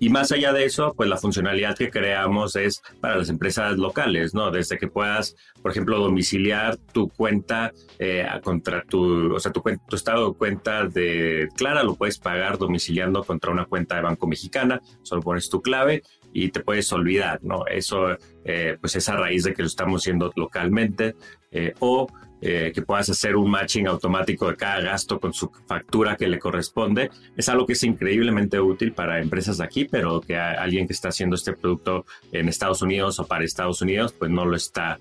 Y 0.00 0.08
más 0.08 0.32
allá 0.32 0.52
de 0.52 0.64
eso, 0.64 0.92
pues 0.96 1.08
la 1.08 1.16
funcionalidad 1.16 1.76
que 1.76 1.90
creamos 1.90 2.56
es 2.56 2.82
para 3.00 3.16
las 3.16 3.28
empresas 3.28 3.78
locales, 3.78 4.34
¿no? 4.34 4.50
Desde 4.50 4.76
que 4.76 4.88
puedas, 4.88 5.36
por 5.62 5.70
ejemplo, 5.70 5.98
domiciliar 5.98 6.76
tu 6.76 7.08
cuenta 7.08 7.72
eh, 7.98 8.26
contra 8.42 8.82
tu, 8.82 9.34
o 9.34 9.40
sea, 9.40 9.52
tu 9.52 9.62
estado 9.94 10.30
de 10.30 10.36
cuenta 10.36 10.86
de 10.86 11.48
Clara 11.56 11.82
lo 11.82 11.94
puedes 11.94 12.18
pagar 12.18 12.58
domiciliando 12.58 13.22
contra 13.22 13.52
una 13.52 13.66
cuenta 13.66 13.96
de 13.96 14.02
Banco 14.02 14.26
Mexicana, 14.26 14.80
solo 15.02 15.22
pones 15.22 15.48
tu 15.48 15.62
clave 15.62 16.02
y 16.34 16.48
te 16.50 16.60
puedes 16.60 16.92
olvidar, 16.92 17.38
¿no? 17.42 17.64
Eso, 17.66 18.18
eh, 18.44 18.76
pues 18.80 18.96
es 18.96 19.08
a 19.08 19.16
raíz 19.16 19.44
de 19.44 19.54
que 19.54 19.62
lo 19.62 19.68
estamos 19.68 20.02
haciendo 20.02 20.30
localmente. 20.36 21.14
Eh, 21.52 21.72
o 21.78 22.08
eh, 22.40 22.72
que 22.74 22.82
puedas 22.82 23.08
hacer 23.08 23.36
un 23.36 23.48
matching 23.48 23.86
automático 23.86 24.48
de 24.48 24.56
cada 24.56 24.80
gasto 24.80 25.20
con 25.20 25.32
su 25.32 25.50
factura 25.68 26.16
que 26.16 26.26
le 26.26 26.40
corresponde, 26.40 27.10
es 27.36 27.48
algo 27.48 27.64
que 27.64 27.74
es 27.74 27.82
increíblemente 27.84 28.58
útil 28.58 28.92
para 28.92 29.20
empresas 29.20 29.58
de 29.58 29.64
aquí, 29.64 29.84
pero 29.84 30.20
que 30.20 30.36
alguien 30.36 30.88
que 30.88 30.92
está 30.92 31.10
haciendo 31.10 31.36
este 31.36 31.52
producto 31.52 32.04
en 32.32 32.48
Estados 32.48 32.82
Unidos 32.82 33.20
o 33.20 33.26
para 33.26 33.44
Estados 33.44 33.80
Unidos, 33.80 34.12
pues 34.18 34.32
no 34.32 34.44
lo 34.44 34.56
está 34.56 34.98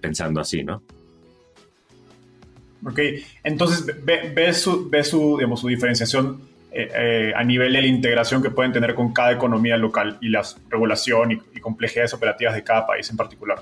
pensando 0.00 0.40
así, 0.40 0.62
¿no? 0.62 0.82
Ok, 2.84 3.00
entonces 3.42 3.86
ve, 4.04 4.52
su, 4.52 4.88
ve 4.88 5.02
su, 5.02 5.38
digamos, 5.38 5.60
su 5.60 5.68
diferenciación 5.68 6.40
eh, 6.70 7.32
a 7.34 7.44
nivel 7.44 7.72
de 7.72 7.82
la 7.82 7.88
integración 7.88 8.42
que 8.42 8.50
pueden 8.50 8.72
tener 8.72 8.94
con 8.94 9.12
cada 9.12 9.32
economía 9.32 9.76
local 9.76 10.18
y 10.20 10.28
la 10.28 10.42
regulación 10.68 11.32
y, 11.32 11.42
y 11.54 11.60
complejidades 11.60 12.12
operativas 12.14 12.54
de 12.54 12.62
cada 12.62 12.86
país 12.86 13.08
en 13.10 13.16
particular. 13.16 13.60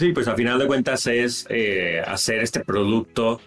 Sí, 0.00 0.12
pues 0.12 0.28
al 0.28 0.36
final 0.36 0.58
de 0.58 0.66
cuentas 0.66 1.06
es 1.06 1.46
eh, 1.50 2.00
hacer 2.06 2.38
este 2.38 2.60
producto 2.60 3.38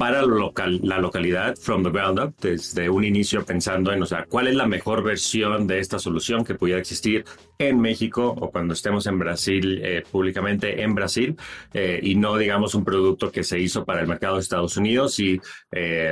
para 0.00 0.22
local, 0.22 0.80
la 0.82 0.98
localidad, 0.98 1.56
from 1.56 1.82
the 1.82 1.90
ground 1.90 2.18
up, 2.18 2.34
desde 2.40 2.88
un 2.88 3.04
inicio 3.04 3.44
pensando 3.44 3.92
en, 3.92 4.02
o 4.02 4.06
sea, 4.06 4.24
cuál 4.24 4.46
es 4.46 4.54
la 4.54 4.66
mejor 4.66 5.02
versión 5.02 5.66
de 5.66 5.78
esta 5.78 5.98
solución 5.98 6.42
que 6.42 6.54
pudiera 6.54 6.80
existir 6.80 7.22
en 7.58 7.78
México 7.78 8.34
o 8.40 8.50
cuando 8.50 8.72
estemos 8.72 9.06
en 9.06 9.18
Brasil, 9.18 9.78
eh, 9.84 10.02
públicamente 10.10 10.80
en 10.80 10.94
Brasil, 10.94 11.36
eh, 11.74 12.00
y 12.02 12.14
no, 12.14 12.38
digamos, 12.38 12.74
un 12.74 12.82
producto 12.82 13.30
que 13.30 13.44
se 13.44 13.60
hizo 13.60 13.84
para 13.84 14.00
el 14.00 14.06
mercado 14.06 14.36
de 14.36 14.40
Estados 14.40 14.78
Unidos 14.78 15.20
y 15.20 15.38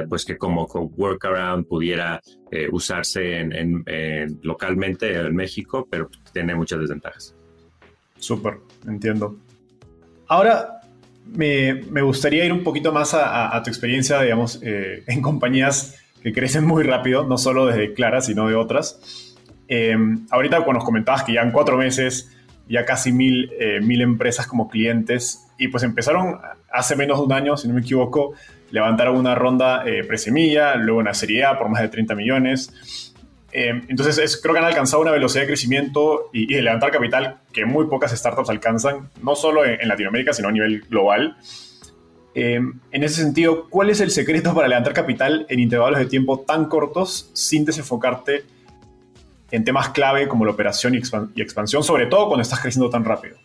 pues 0.07 0.26
que 0.26 0.37
como 0.37 0.66
workaround 0.66 1.66
pudiera 1.66 2.21
usarse 2.71 3.38
en, 3.40 3.85
localmente 4.42 5.18
en 5.18 5.35
México, 5.35 5.88
pero 5.90 6.11
tiene 6.35 6.54
muchas 6.54 6.80
desventajas. 6.80 7.35
Súper, 8.18 8.59
entiendo. 8.87 9.38
Ahora, 10.26 10.77
me, 11.35 12.02
gustaría 12.02 12.44
ir 12.44 12.52
un 12.52 12.64
poquito 12.64 12.92
más 12.92 13.14
a, 13.14 13.61
tu 13.62 13.70
experiencia, 13.70 14.20
digamos, 14.20 14.61
eh, 14.62 15.04
en 15.06 15.23
compañías 15.23 15.97
que 16.23 16.32
crecen 16.32 16.66
muy 16.66 16.82
rápido, 16.82 17.25
no 17.25 17.38
solo 17.38 17.66
desde 17.66 17.94
Clara, 17.94 18.20
sino 18.20 18.49
de 18.49 18.54
otras. 18.54 19.35
Eh, 19.68 19.97
ahorita 20.30 20.58
cuando 20.58 20.78
nos 20.78 20.85
comentabas 20.85 21.25
que 21.25 21.35
ya 21.35 21.42
en 21.42 21.52
cuatro 21.52 21.76
meses, 21.76 22.30
ya 22.68 22.85
casi 22.85 23.12
mil, 23.12 23.50
eh, 23.58 23.80
mil 23.80 24.00
empresas 24.02 24.47
como 24.47 24.68
clientes, 24.68 25.47
y 25.58 25.68
pues 25.68 25.82
empezaron 25.82 26.38
hace 26.73 26.97
menos 26.97 27.18
de 27.18 27.25
un 27.25 27.32
año, 27.32 27.56
si 27.56 27.68
no 27.68 27.75
me 27.75 27.80
equivoco, 27.80 28.35
levantaron 28.70 29.16
una 29.16 29.35
ronda 29.35 29.82
eh, 29.87 30.04
presemilla, 30.04 30.76
luego 30.76 31.00
una 31.00 31.14
serie 31.14 31.44
A 31.44 31.58
por 31.58 31.68
más 31.68 31.82
de 31.82 31.88
30 31.88 32.14
millones. 32.14 33.08
Eh, 33.52 33.83
entonces 33.88 34.38
creo 34.43 34.55
que 34.55 34.61
han 34.61 34.67
alcanzado 34.67 35.02
una 35.02 35.11
velocidad 35.11 35.43
de 35.43 35.49
crecimiento 35.49 36.31
y, 36.33 36.52
de 36.55 36.62
levantar 36.62 36.90
capital 36.90 37.38
que 37.52 37.64
muy 37.64 37.87
pocas 37.87 38.12
startups 38.12 38.50
alcanzan, 38.50 39.09
no 39.23 39.35
solo 39.35 39.64
en, 39.64 39.81
en 39.81 39.88
Latinoamérica, 39.88 40.33
sino 40.33 40.49
a 40.49 40.52
nivel 40.52 40.83
global. 40.83 41.37
en 42.35 42.81
ese 42.93 43.23
sentido, 43.23 43.69
¿cuál 43.69 43.90
es 43.90 44.00
el 44.00 44.11
secreto 44.11 44.55
para 44.55 44.69
levantar 44.69 44.93
capital 44.93 45.47
en 45.49 45.61
intervalos 45.61 45.99
de 45.99 46.07
tiempo 46.07 46.40
tan 46.40 46.67
cortos 46.67 47.31
sin 47.33 47.64
desenfocarte 47.64 48.45
en 49.50 49.64
temas 49.64 49.90
clave 49.90 50.28
como 50.28 50.45
la 50.45 50.52
operación 50.52 50.95
y, 50.95 51.43
expansión, 51.43 51.83
sobre 51.83 52.07
todo 52.07 52.28
cuando 52.28 52.43
estás 52.43 52.61
creciendo 52.61 52.90
tan 52.90 53.05
rápido? 53.05 53.37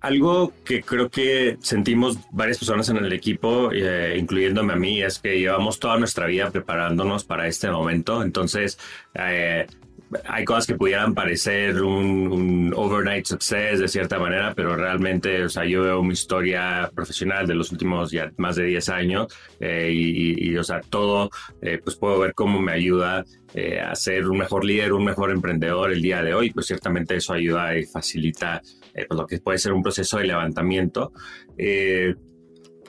Algo 0.00 0.52
que 0.64 0.82
creo 0.82 1.10
que 1.10 1.56
sentimos 1.60 2.18
varias 2.30 2.58
personas 2.58 2.88
en 2.88 2.98
el 2.98 3.12
equipo, 3.12 3.70
eh, 3.72 4.16
incluyéndome 4.16 4.74
a 4.74 4.76
mí, 4.76 5.02
es 5.02 5.18
que 5.18 5.40
llevamos 5.40 5.80
toda 5.80 5.98
nuestra 5.98 6.26
vida 6.26 6.50
preparándonos 6.50 7.24
para 7.24 7.48
este 7.48 7.68
momento. 7.68 8.22
Entonces, 8.22 8.78
eh, 9.14 9.66
hay 10.24 10.44
cosas 10.44 10.66
que 10.66 10.74
pudieran 10.74 11.14
parecer 11.14 11.82
un, 11.82 12.72
overnight 12.76 13.26
success 13.26 13.80
de 13.80 13.88
cierta 13.88 14.18
manera, 14.18 14.54
pero 14.54 14.76
realmente, 14.76 15.44
o 15.44 15.48
sea, 15.48 15.64
yo 15.64 15.82
veo 15.82 16.02
mi 16.02 16.12
historia 16.12 16.90
profesional 16.94 17.46
de 17.46 17.54
los 17.56 17.72
últimos 17.72 18.10
ya 18.10 18.30
más 18.36 18.56
de 18.56 18.64
10 18.64 18.88
años 18.90 19.26
eh, 19.58 19.90
y, 19.92 20.56
o 20.56 20.64
sea, 20.64 20.80
todo, 20.80 21.30
eh, 21.60 21.80
pues 21.82 21.96
puedo 21.96 22.20
ver 22.20 22.34
cómo 22.34 22.60
me 22.60 22.72
ayuda 22.72 23.24
a 23.82 23.94
ser 23.94 24.28
un 24.28 24.38
mejor 24.38 24.64
líder, 24.64 24.92
un 24.92 25.04
mejor 25.04 25.30
emprendedor 25.30 25.90
el 25.90 26.02
día 26.02 26.22
de 26.22 26.34
hoy, 26.34 26.50
pues 26.50 26.66
ciertamente 26.66 27.16
eso 27.16 27.32
ayuda 27.32 27.76
y 27.76 27.86
facilita 27.86 28.60
pues 29.06 29.18
lo 29.18 29.26
que 29.26 29.38
puede 29.38 29.58
ser 29.58 29.72
un 29.72 29.82
proceso 29.82 30.18
de 30.18 30.26
levantamiento 30.26 31.12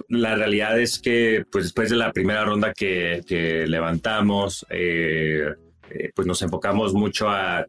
la 0.07 0.35
realidad 0.35 0.79
es 0.79 0.99
que 0.99 1.43
pues 1.51 1.65
después 1.65 1.89
de 1.89 1.97
la 1.97 2.11
primera 2.11 2.45
ronda 2.45 2.73
que, 2.73 3.21
que 3.27 3.67
levantamos, 3.67 4.65
eh, 4.69 5.53
eh, 5.89 6.11
pues 6.15 6.27
nos 6.27 6.41
enfocamos 6.41 6.93
mucho 6.93 7.29
a, 7.29 7.65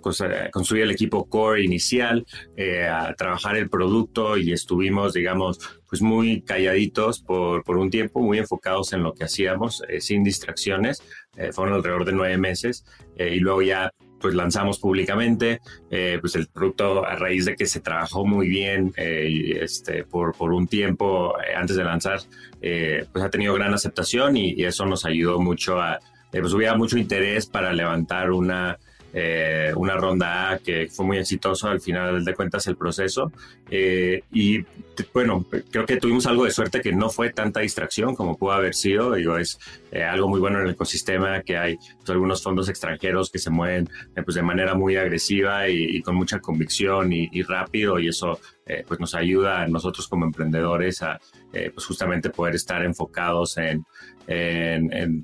pues, 0.00 0.22
construir 0.52 0.84
el 0.84 0.90
equipo 0.90 1.28
core 1.28 1.64
inicial, 1.64 2.24
eh, 2.56 2.86
a 2.86 3.14
trabajar 3.14 3.56
el 3.56 3.68
producto 3.68 4.36
y 4.36 4.52
estuvimos, 4.52 5.12
digamos, 5.12 5.58
pues 5.88 6.02
muy 6.02 6.42
calladitos 6.42 7.20
por, 7.20 7.64
por 7.64 7.78
un 7.78 7.90
tiempo, 7.90 8.20
muy 8.20 8.38
enfocados 8.38 8.92
en 8.92 9.02
lo 9.02 9.12
que 9.12 9.24
hacíamos, 9.24 9.82
eh, 9.88 10.00
sin 10.00 10.22
distracciones. 10.22 11.02
fueron 11.52 11.74
alrededor 11.74 12.04
de 12.04 12.12
nueve 12.12 12.36
meses 12.36 12.84
y 13.16 13.40
luego 13.40 13.62
ya 13.62 13.90
pues 14.22 14.34
lanzamos 14.34 14.78
públicamente, 14.78 15.60
pues 15.88 16.36
el 16.36 16.46
producto 16.46 17.04
a 17.04 17.16
raíz 17.16 17.44
de 17.44 17.56
que 17.56 17.66
se 17.66 17.80
trabajó 17.80 18.24
muy 18.24 18.48
bien 18.48 18.92
este, 18.96 20.04
por, 20.04 20.34
por 20.34 20.52
un 20.52 20.66
tiempo 20.68 21.34
antes 21.54 21.76
de 21.76 21.84
lanzar, 21.84 22.20
pues 22.60 23.24
ha 23.24 23.30
tenido 23.30 23.54
gran 23.54 23.74
aceptación 23.74 24.36
y, 24.36 24.62
eso 24.64 24.86
nos 24.86 25.04
ayudó 25.04 25.40
mucho 25.40 25.80
a, 25.80 25.98
eh, 26.32 26.40
pues 26.40 26.54
hubiera 26.54 26.74
mucho 26.74 26.96
interés 26.96 27.46
para 27.46 27.72
levantar 27.72 28.30
una, 28.30 28.78
eh, 29.12 29.72
una 29.76 29.96
ronda 29.96 30.50
A 30.50 30.58
que 30.58 30.88
fue 30.88 31.04
muy 31.06 31.18
exitoso 31.18 31.68
al 31.68 31.80
final 31.80 32.24
de 32.24 32.34
cuentas 32.34 32.66
el 32.66 32.76
proceso. 32.76 33.32
Eh, 33.70 34.22
y 34.32 34.64
bueno, 35.12 35.46
creo 35.70 35.86
que 35.86 35.96
tuvimos 35.96 36.26
algo 36.26 36.44
de 36.44 36.50
suerte 36.50 36.80
que 36.80 36.92
no 36.92 37.08
fue 37.08 37.30
tanta 37.30 37.60
distracción 37.60 38.14
como 38.14 38.36
pudo 38.36 38.52
haber 38.52 38.74
sido. 38.74 39.14
Digo, 39.14 39.38
es 39.38 39.58
algo 40.08 40.28
muy 40.28 40.40
bueno 40.40 40.60
en 40.60 40.66
el 40.66 40.72
ecosistema 40.72 41.42
que 41.42 41.56
hay 41.56 41.76
pues, 41.76 42.10
algunos 42.10 42.42
fondos 42.42 42.68
extranjeros 42.68 43.30
que 43.30 43.38
se 43.38 43.50
mueven 43.50 43.88
pues, 44.24 44.34
de 44.34 44.42
manera 44.42 44.74
muy 44.74 44.96
agresiva 44.96 45.68
y, 45.68 46.00
con 46.02 46.16
mucha 46.16 46.40
convicción 46.40 47.12
y, 47.12 47.28
y, 47.32 47.42
rápido 47.42 47.98
y 47.98 48.08
eso 48.08 48.38
pues 48.86 49.00
nos 49.00 49.14
ayuda 49.14 49.62
a 49.62 49.66
nosotros 49.66 50.08
como 50.08 50.24
emprendedores 50.24 51.02
a 51.02 51.18
pues 51.50 51.84
justamente 51.84 52.30
poder 52.30 52.54
estar 52.54 52.84
enfocados 52.84 53.58
en, 53.58 53.84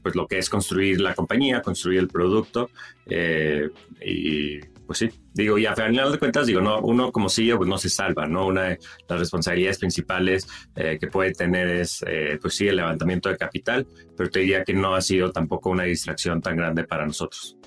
pues 0.03 0.15
lo 0.15 0.27
que 0.27 0.39
es 0.39 0.51
construir 0.51 1.01
la 1.01 1.15
compañía, 1.15 1.63
construir 1.63 2.01
el 2.01 2.09
producto. 2.09 2.71
Eh, 3.07 3.71
y 4.05 4.61
pues 4.89 5.01
sí, 5.01 5.11
digo, 5.35 5.59
y 5.59 5.67
a 5.67 5.75
final 5.75 6.11
de 6.11 6.19
cuentas, 6.19 6.47
digo, 6.47 6.63
no, 6.63 6.81
uno 6.81 7.13
como 7.13 7.29
CEO 7.29 7.59
pues 7.59 7.69
no 7.69 7.77
se 7.77 7.91
salva, 7.91 8.27
¿no? 8.27 8.47
Una 8.47 8.63
de 8.63 8.79
las 9.07 9.19
responsabilidades 9.19 9.79
principales 9.79 10.49
eh, 10.75 10.97
que 10.99 11.09
puede 11.09 11.33
tener 11.33 11.69
es, 11.69 12.03
eh, 12.07 12.39
pues 12.41 12.57
sí, 12.57 12.67
el 12.67 12.77
levantamiento 12.77 13.29
de 13.29 13.37
capital, 13.37 13.87
pero 14.17 14.31
te 14.31 14.41
diría 14.41 14.65
que 14.65 14.73
no 14.73 14.95
ha 14.95 15.03
sido 15.03 15.31
tampoco 15.31 15.69
una 15.69 15.85
distracción 15.85 16.41
tan 16.41 16.57
grande 16.57 16.85
para 16.85 17.07
nosotros. 17.07 17.59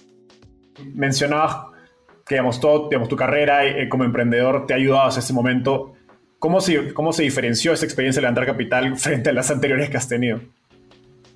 Mencionabas 0.84 1.68
que, 2.26 2.36
digamos, 2.36 2.60
todo, 2.60 2.90
digamos, 2.90 3.10
tu 3.10 3.16
carrera 3.16 3.62
como 3.90 4.04
emprendedor 4.04 4.66
te 4.66 4.74
ha 4.74 4.78
ayudado 4.78 5.08
hasta 5.08 5.20
ese 5.20 5.34
momento. 5.34 5.94
¿Cómo 6.40 6.60
se, 6.60 6.94
¿Cómo 6.94 7.14
se 7.14 7.24
diferenció 7.24 7.74
esa 7.74 7.86
experiencia 7.86 8.20
de 8.20 8.24
levantar 8.24 8.46
capital 8.46 8.98
frente 8.98 9.30
a 9.30 9.34
las 9.34 9.52
anteriores 9.52 9.90
que 9.90 9.98
has 9.98 10.08
tenido? 10.08 10.42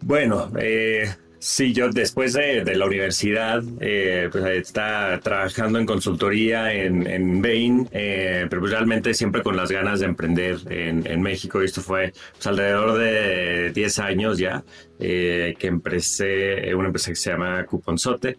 Bueno, 0.01 0.51
eh, 0.59 1.09
sí, 1.45 1.73
yo 1.73 1.89
después 1.89 2.33
de, 2.33 2.63
la 2.75 2.85
universidad, 2.85 3.63
eh, 3.79 4.29
pues 4.31 4.43
está 4.45 5.19
trabajando 5.21 5.77
en 5.77 5.85
consultoría 5.85 6.73
en, 6.73 7.05
en 7.05 7.39
Bain, 7.39 7.87
eh, 7.91 8.47
pero 8.49 8.61
pues 8.61 8.71
realmente 8.71 9.13
siempre 9.13 9.43
con 9.43 9.55
las 9.55 9.71
ganas 9.71 9.99
de 9.99 10.07
emprender 10.07 10.57
en, 10.69 11.21
México. 11.21 11.61
Y 11.61 11.65
esto 11.65 11.81
fue 11.81 12.13
pues, 12.33 12.47
alrededor 12.47 12.97
de 12.97 13.71
10 13.73 13.99
años 13.99 14.37
ya 14.39 14.63
que 14.97 15.55
empecé 15.61 16.73
una 16.73 16.87
empresa 16.87 17.11
que 17.11 17.15
se 17.15 17.29
llama 17.29 17.65
Cuponzote, 17.65 18.37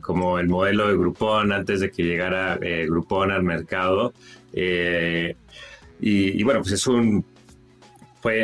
como 0.00 0.38
el 0.38 0.48
modelo 0.48 0.88
de 0.88 0.96
Groupon 0.96 1.52
antes 1.52 1.80
de 1.80 1.90
que 1.90 2.02
llegara 2.02 2.56
Groupon 2.56 3.30
al 3.30 3.44
mercado. 3.44 4.12
y 4.52 6.42
bueno, 6.42 6.60
pues 6.60 6.72
es 6.72 6.86
un 6.86 7.24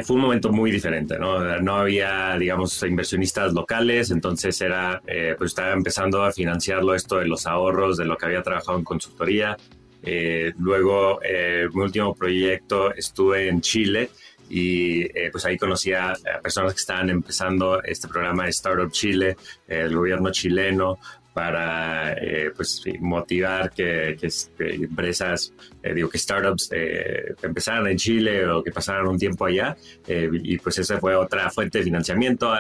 fue, 0.03 0.17
un 0.17 0.21
momento 0.21 0.53
muy 0.53 0.71
diferente, 0.71 1.19
¿no? 1.19 1.61
No 1.61 1.77
había, 1.77 2.37
digamos, 2.39 2.81
inversionistas 2.85 3.53
locales, 3.53 4.13
entonces 4.13 4.61
era, 4.61 5.03
eh, 5.07 5.35
pues 5.37 5.51
estaba 5.51 5.73
empezando 5.73 6.23
a 6.23 6.31
financiarlo 6.31 6.95
esto 6.95 7.17
de 7.17 7.27
los 7.27 7.47
ahorros, 7.47 7.97
de 7.97 8.05
lo 8.05 8.17
que 8.17 8.27
había 8.27 8.43
trabajado 8.43 8.79
en 8.79 8.85
consultoría. 8.85 9.57
Eh, 10.05 10.53
luego, 10.59 11.19
eh, 11.25 11.69
mi 11.73 11.83
último 11.83 12.15
proyecto 12.15 12.95
estuve 12.95 13.49
en 13.49 13.61
Chile 13.61 14.11
y 14.49 15.05
pues 15.31 15.47
ahí 15.47 15.57
conocí 15.57 15.93
a, 15.95 16.15
personas 16.43 16.75
que 16.75 16.81
estaban 16.81 17.09
empezando 17.09 17.83
este 17.83 18.07
programa 18.07 18.45
de 18.45 18.51
Startup 18.51 18.91
Chile, 18.93 19.37
el 19.67 19.97
gobierno 19.97 20.31
chileno, 20.31 20.99
para 21.33 22.13
eh, 22.13 22.53
pues, 22.55 22.83
motivar 23.01 23.71
que, 23.71 24.17
empresas, 24.59 25.53
eh, 25.83 25.95
digo 25.95 26.09
que 26.09 26.19
startups 26.19 26.71
eh, 26.73 27.35
empezaran 27.43 27.87
en 27.87 27.97
Chile 27.97 28.47
o 28.49 28.63
que 28.63 28.71
pasaran 28.71 29.07
un 29.07 29.19
tiempo 29.19 29.47
allá. 29.47 29.77
y 30.07 30.59
pues 30.59 30.79
esa 30.79 30.99
fue 30.99 31.15
otra 31.15 31.51
fuente 31.51 31.79
de 31.79 31.85
financiamiento. 31.85 32.53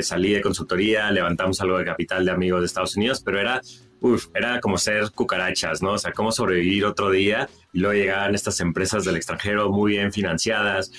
salí 0.00 0.32
de 0.32 0.40
consultoría, 0.40 1.10
levantamos 1.10 1.60
algo 1.60 1.78
de 1.78 1.84
capital 1.84 2.24
de 2.24 2.32
amigos 2.32 2.60
de 2.60 2.66
Estados 2.66 2.96
Unidos, 2.96 3.22
pero 3.24 3.40
era, 3.40 3.60
uf, 4.00 4.26
era 4.34 4.60
como 4.60 4.78
ser 4.78 5.10
cucarachas, 5.14 5.82
¿no? 5.82 5.92
O 5.92 5.98
sea, 5.98 6.12
cómo 6.12 6.32
sobrevivir 6.32 6.84
otro 6.84 7.10
día. 7.10 7.48
Y 7.72 7.80
luego 7.80 7.94
llegaban 7.94 8.34
estas 8.34 8.60
empresas 8.60 9.04
del 9.04 9.16
extranjero 9.16 9.70
muy 9.70 9.92
bien 9.92 10.12
financiadas. 10.12 10.90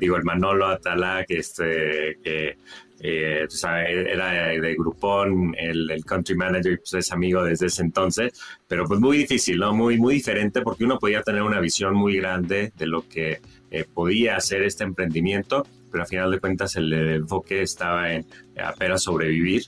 digo, 0.00 0.16
el 0.16 0.24
Manolo 0.24 0.66
Atala, 0.66 1.24
que, 1.26 1.38
este, 1.38 2.18
que 2.22 2.56
eh, 3.00 3.46
era 3.62 4.48
de 4.48 4.74
Groupon, 4.74 5.54
el, 5.58 6.02
country 6.04 6.34
manager 6.34 6.78
pues 6.78 6.94
es 6.94 7.12
amigo 7.12 7.44
desde 7.44 7.66
ese 7.66 7.82
entonces, 7.82 8.32
pero 8.66 8.86
pues 8.86 9.00
muy 9.00 9.18
difícil, 9.18 9.58
¿no? 9.58 9.74
Muy, 9.74 9.98
muy 9.98 10.14
diferente 10.14 10.62
porque 10.62 10.84
uno 10.84 10.98
podía 10.98 11.22
tener 11.22 11.42
una 11.42 11.60
visión 11.60 11.94
muy 11.94 12.16
grande 12.16 12.72
de 12.76 12.86
lo 12.86 13.06
que 13.06 13.40
eh, 13.70 13.84
podía 13.92 14.36
hacer 14.36 14.62
este 14.62 14.84
emprendimiento, 14.84 15.66
pero 15.90 16.04
al 16.04 16.08
final 16.08 16.30
de 16.30 16.40
cuentas 16.40 16.76
el, 16.76 16.92
enfoque 16.92 17.62
estaba 17.62 18.12
en 18.12 18.26
apenas 18.58 19.02
sobrevivir. 19.02 19.64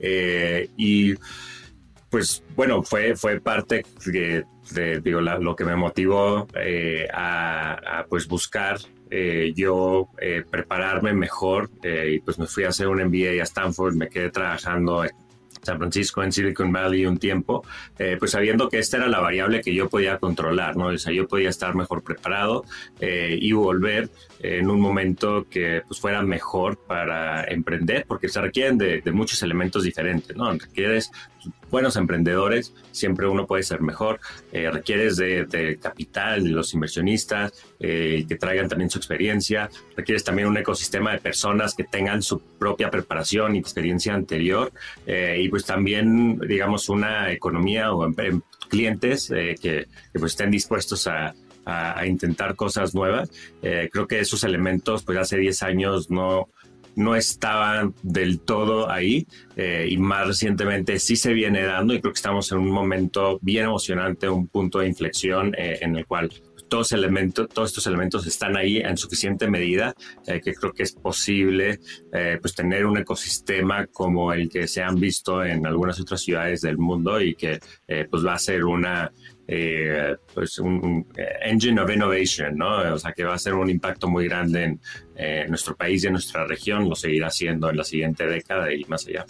Eh, 0.00 0.68
y 0.76 1.14
pues 2.10 2.42
bueno, 2.56 2.82
fue, 2.82 3.16
fue 3.16 3.40
parte 3.40 3.84
de, 4.04 5.00
digo, 5.00 5.20
lo 5.20 5.56
que 5.56 5.64
me 5.64 5.76
motivó 5.76 6.46
a, 7.14 7.98
a, 8.00 8.04
pues 8.06 8.26
buscar 8.26 8.78
eh, 9.14 9.52
yo 9.54 10.08
eh, 10.18 10.42
prepararme 10.48 11.12
mejor 11.12 11.68
eh, 11.82 12.14
y 12.14 12.20
pues 12.20 12.38
me 12.38 12.46
fui 12.46 12.64
a 12.64 12.70
hacer 12.70 12.88
un 12.88 12.96
MBA 12.96 13.42
a 13.42 13.44
Stanford, 13.44 13.94
me 13.94 14.08
quedé 14.08 14.30
trabajando 14.30 15.04
en 15.04 15.10
San 15.60 15.76
Francisco, 15.76 16.22
en 16.22 16.32
Silicon 16.32 16.72
Valley 16.72 17.04
un 17.04 17.18
tiempo, 17.18 17.62
pues 18.18 18.30
sabiendo 18.30 18.70
que 18.70 18.78
esta 18.78 18.96
era 18.96 19.08
la 19.08 19.20
variable 19.20 19.60
que 19.60 19.74
yo 19.74 19.88
podía 19.90 20.18
controlar, 20.18 20.76
¿no? 20.76 20.86
O 20.86 20.98
sea, 20.98 21.12
yo 21.12 21.28
podía 21.28 21.50
estar 21.50 21.74
mejor 21.76 22.02
preparado 22.02 22.64
y 23.00 23.52
volver 23.52 24.10
en 24.40 24.68
un 24.68 24.80
momento 24.80 25.46
que 25.48 25.82
pues 25.86 26.00
fuera 26.00 26.22
mejor 26.22 26.78
para 26.78 27.44
emprender, 27.44 28.06
porque 28.08 28.28
se 28.28 28.40
requieren 28.40 28.76
de, 28.76 29.02
muchos 29.12 29.40
elementos 29.44 29.84
diferentes, 29.84 30.36
¿no? 30.36 30.50
Requieres 30.50 31.12
buenos 31.72 31.96
emprendedores, 31.96 32.74
siempre 32.92 33.26
uno 33.26 33.46
puede 33.46 33.62
ser 33.62 33.80
mejor. 33.80 34.20
Eh, 34.52 34.70
requieres 34.70 35.16
de, 35.16 35.78
capital, 35.80 36.44
de 36.44 36.50
los 36.50 36.74
inversionistas, 36.74 37.52
eh, 37.80 38.26
que 38.28 38.36
traigan 38.36 38.68
también 38.68 38.90
su 38.90 38.98
experiencia. 38.98 39.70
Requieres 39.96 40.22
también 40.22 40.48
un 40.48 40.56
ecosistema 40.58 41.12
de 41.12 41.18
personas 41.18 41.74
que 41.74 41.84
tengan 41.84 42.22
su 42.22 42.40
propia 42.40 42.90
preparación 42.90 43.56
y 43.56 43.58
experiencia 43.58 44.12
anterior. 44.14 44.70
Eh, 45.06 45.38
y 45.40 45.48
pues 45.48 45.64
también, 45.64 46.38
digamos, 46.40 46.90
una 46.90 47.32
economía 47.32 47.92
o 47.94 48.06
clientes 48.68 49.28
que, 49.28 49.86
pues 50.12 50.32
estén 50.32 50.50
dispuestos 50.50 51.06
a, 51.06 51.34
a, 51.64 52.06
intentar 52.06 52.54
cosas 52.54 52.94
nuevas. 52.94 53.30
creo 53.60 54.06
que 54.06 54.20
esos 54.20 54.44
elementos, 54.44 55.04
pues 55.04 55.16
hace 55.16 55.38
10 55.38 55.62
años 55.62 56.10
no, 56.10 56.48
no 56.96 57.16
estaban 57.16 57.94
del 58.02 58.40
todo 58.40 58.90
ahí 58.90 59.26
eh, 59.56 59.86
y 59.88 59.98
más 59.98 60.26
recientemente 60.26 60.98
sí 60.98 61.16
se 61.16 61.32
viene 61.32 61.62
dando 61.62 61.94
y 61.94 62.00
creo 62.00 62.12
que 62.12 62.18
estamos 62.18 62.50
en 62.52 62.58
un 62.58 62.70
momento 62.70 63.38
bien 63.42 63.64
emocionante, 63.64 64.28
un 64.28 64.48
punto 64.48 64.80
de 64.80 64.88
inflexión 64.88 65.54
eh, 65.56 65.78
en 65.80 65.96
el 65.96 66.06
cual 66.06 66.30
todos, 66.68 66.92
elementos, 66.92 67.48
todos 67.50 67.68
estos 67.70 67.86
elementos 67.86 68.26
están 68.26 68.56
ahí 68.56 68.78
en 68.78 68.96
suficiente 68.96 69.46
medida 69.46 69.94
eh, 70.26 70.40
que 70.42 70.54
creo 70.54 70.72
que 70.72 70.84
es 70.84 70.92
posible 70.92 71.78
pues 72.40 72.54
tener 72.54 72.86
un 72.86 72.98
ecosistema 72.98 73.86
como 73.86 74.32
el 74.32 74.48
que 74.48 74.68
se 74.68 74.82
han 74.82 74.96
visto 74.96 75.44
en 75.44 75.66
algunas 75.66 76.00
otras 76.00 76.20
ciudades 76.20 76.60
del 76.60 76.78
mundo 76.78 77.20
y 77.20 77.34
que 77.34 77.58
pues 78.10 78.24
va 78.24 78.34
a 78.34 78.38
ser 78.38 78.64
una 78.64 79.10
eh, 79.46 80.16
pues 80.32 80.58
un, 80.58 81.06
eh, 81.16 81.26
engine 81.42 81.80
of 81.80 81.90
innovation, 81.90 82.56
¿no? 82.56 82.94
O 82.94 82.98
sea, 82.98 83.12
que 83.12 83.24
va 83.24 83.34
a 83.34 83.38
ser 83.38 83.54
un 83.54 83.68
impacto 83.68 84.08
muy 84.08 84.28
grande 84.28 84.78
en 85.16 85.48
nuestro 85.48 85.76
país 85.76 86.04
y 86.04 86.06
en 86.06 86.14
nuestra 86.14 86.46
región, 86.46 86.88
lo 86.88 86.94
seguirá 86.94 87.26
haciendo 87.28 87.68
en 87.70 87.76
la 87.76 87.84
siguiente 87.84 88.26
década 88.26 88.72
y 88.72 88.84
más 88.84 89.06
allá. 89.06 89.26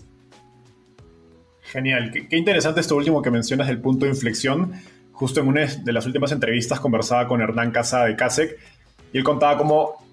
Genial, 1.62 2.11
qué, 2.11 2.37
interesante 2.37 2.81
esto 2.81 2.96
último 2.96 3.22
que 3.22 3.31
mencionas 3.31 3.66
del 3.68 3.81
punto 3.81 4.05
de 4.05 4.11
inflexión. 4.11 4.72
Justo 5.12 5.40
en 5.40 5.48
una 5.48 5.66
de 5.66 5.92
las 5.92 6.05
últimas 6.07 6.33
entrevistas 6.33 6.81
conversaba 6.81 7.27
con 7.27 7.40
Hernán 7.40 7.70
Casa 7.70 8.05
de 8.05 8.16
CASEC 8.16 8.59
y 9.12 9.18
él 9.18 9.25
contaba 9.25 9.57
cómo 9.57 10.05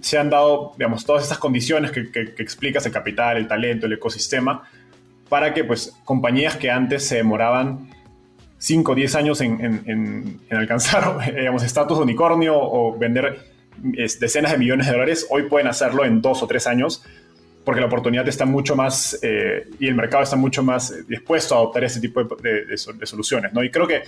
se 0.00 0.16
han 0.16 0.30
dado, 0.30 0.72
digamos, 0.78 1.04
todas 1.04 1.24
estas 1.24 1.38
condiciones 1.38 1.90
que, 1.90 2.10
que 2.10 2.42
explicas, 2.42 2.86
el 2.86 2.92
capital, 2.92 3.36
el 3.36 3.46
talento, 3.46 3.86
el 3.86 3.92
ecosistema, 3.92 4.62
para 5.28 5.52
que 5.52 5.64
pues 5.64 5.94
compañías 6.04 6.56
que 6.56 6.70
antes 6.70 7.06
se 7.06 7.16
demoraban 7.16 7.90
5 8.62 8.92
o 8.92 8.94
10 8.94 9.14
años 9.16 9.40
en, 9.40 10.40
alcanzar 10.50 11.34
digamos, 11.36 11.64
estatus 11.64 11.98
de 11.98 12.04
unicornio 12.04 12.54
o 12.56 12.96
vender 12.96 13.50
decenas 14.20 14.52
de 14.52 14.58
millones 14.58 14.86
de 14.86 14.92
dólares, 14.92 15.26
hoy 15.30 15.48
pueden 15.48 15.66
hacerlo 15.66 16.04
en 16.04 16.22
2 16.22 16.42
o 16.44 16.46
3 16.46 16.66
años 16.68 17.04
porque 17.64 17.80
la 17.80 17.88
oportunidad 17.88 18.26
está 18.28 18.46
mucho 18.46 18.76
más 18.76 19.18
eh, 19.22 19.68
y 19.80 19.88
el 19.88 19.96
mercado 19.96 20.22
está 20.22 20.36
mucho 20.36 20.62
más 20.62 21.06
dispuesto 21.08 21.56
a 21.56 21.58
adoptar 21.58 21.82
ese 21.84 22.00
tipo 22.00 22.22
de, 22.22 22.76
soluciones. 22.76 23.52
¿no? 23.52 23.64
Y 23.64 23.70
creo 23.70 23.88
que 23.88 24.02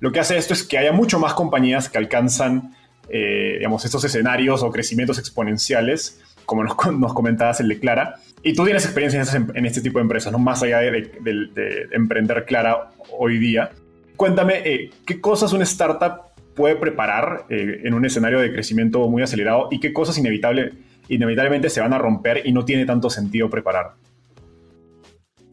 lo 0.00 0.10
que 0.10 0.18
hace 0.18 0.36
esto 0.36 0.54
es 0.54 0.64
que 0.64 0.76
haya 0.76 0.92
mucho 0.92 1.20
más 1.20 1.34
compañías 1.34 1.88
que 1.88 1.98
alcanzan 1.98 2.74
eh, 3.08 3.54
digamos, 3.58 3.84
estos 3.84 4.04
escenarios 4.04 4.62
o 4.64 4.70
crecimientos 4.72 5.20
exponenciales, 5.20 6.20
como 6.44 6.64
nos, 6.64 6.74
nos 6.98 7.14
comentabas 7.14 7.60
el 7.60 7.68
de 7.68 7.78
Clara. 7.78 8.16
Y 8.42 8.54
tú 8.54 8.64
tienes 8.64 8.84
experiencia 8.84 9.22
en, 9.54 9.66
este 9.66 9.80
tipo 9.80 10.00
de 10.00 10.02
empresas, 10.02 10.32
¿no? 10.32 10.38
más 10.40 10.64
allá 10.64 10.78
de, 10.78 10.90
de 10.90 11.88
emprender 11.92 12.44
Clara 12.44 12.90
hoy 13.16 13.38
día. 13.38 13.70
Cuéntame, 14.16 14.62
eh, 14.64 14.90
¿qué 15.04 15.20
cosas 15.20 15.52
una 15.52 15.64
startup 15.64 16.34
puede 16.54 16.76
preparar 16.76 17.46
eh, 17.50 17.80
en 17.84 17.94
un 17.94 18.04
escenario 18.04 18.38
de 18.38 18.52
crecimiento 18.52 19.08
muy 19.08 19.22
acelerado 19.22 19.68
y 19.72 19.80
qué 19.80 19.92
cosas 19.92 20.16
inevitable, 20.18 20.72
inevitablemente 21.08 21.68
se 21.68 21.80
van 21.80 21.92
a 21.92 21.98
romper 21.98 22.42
y 22.44 22.52
no 22.52 22.64
tiene 22.64 22.86
tanto 22.86 23.10
sentido 23.10 23.50
preparar? 23.50 23.94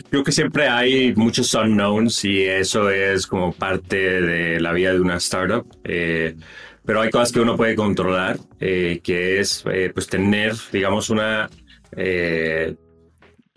Creo 0.09 0.23
que 0.23 0.31
siempre 0.31 0.67
hay 0.67 1.15
muchos 1.15 1.53
unknowns 1.55 2.23
y 2.25 2.43
eso 2.43 2.89
es 2.89 3.25
como 3.25 3.53
parte 3.53 4.21
de 4.21 4.59
la 4.59 4.73
vida 4.73 4.93
de 4.93 4.99
una 4.99 5.15
startup. 5.17 5.65
Eh, 5.83 6.35
pero 6.85 7.01
hay 7.01 7.09
cosas 7.09 7.31
que 7.31 7.39
uno 7.39 7.55
puede 7.55 7.75
controlar, 7.75 8.37
que 8.59 9.39
es 9.39 9.63
pues 9.93 10.07
tener, 10.07 10.53
digamos, 10.71 11.11
una 11.11 11.47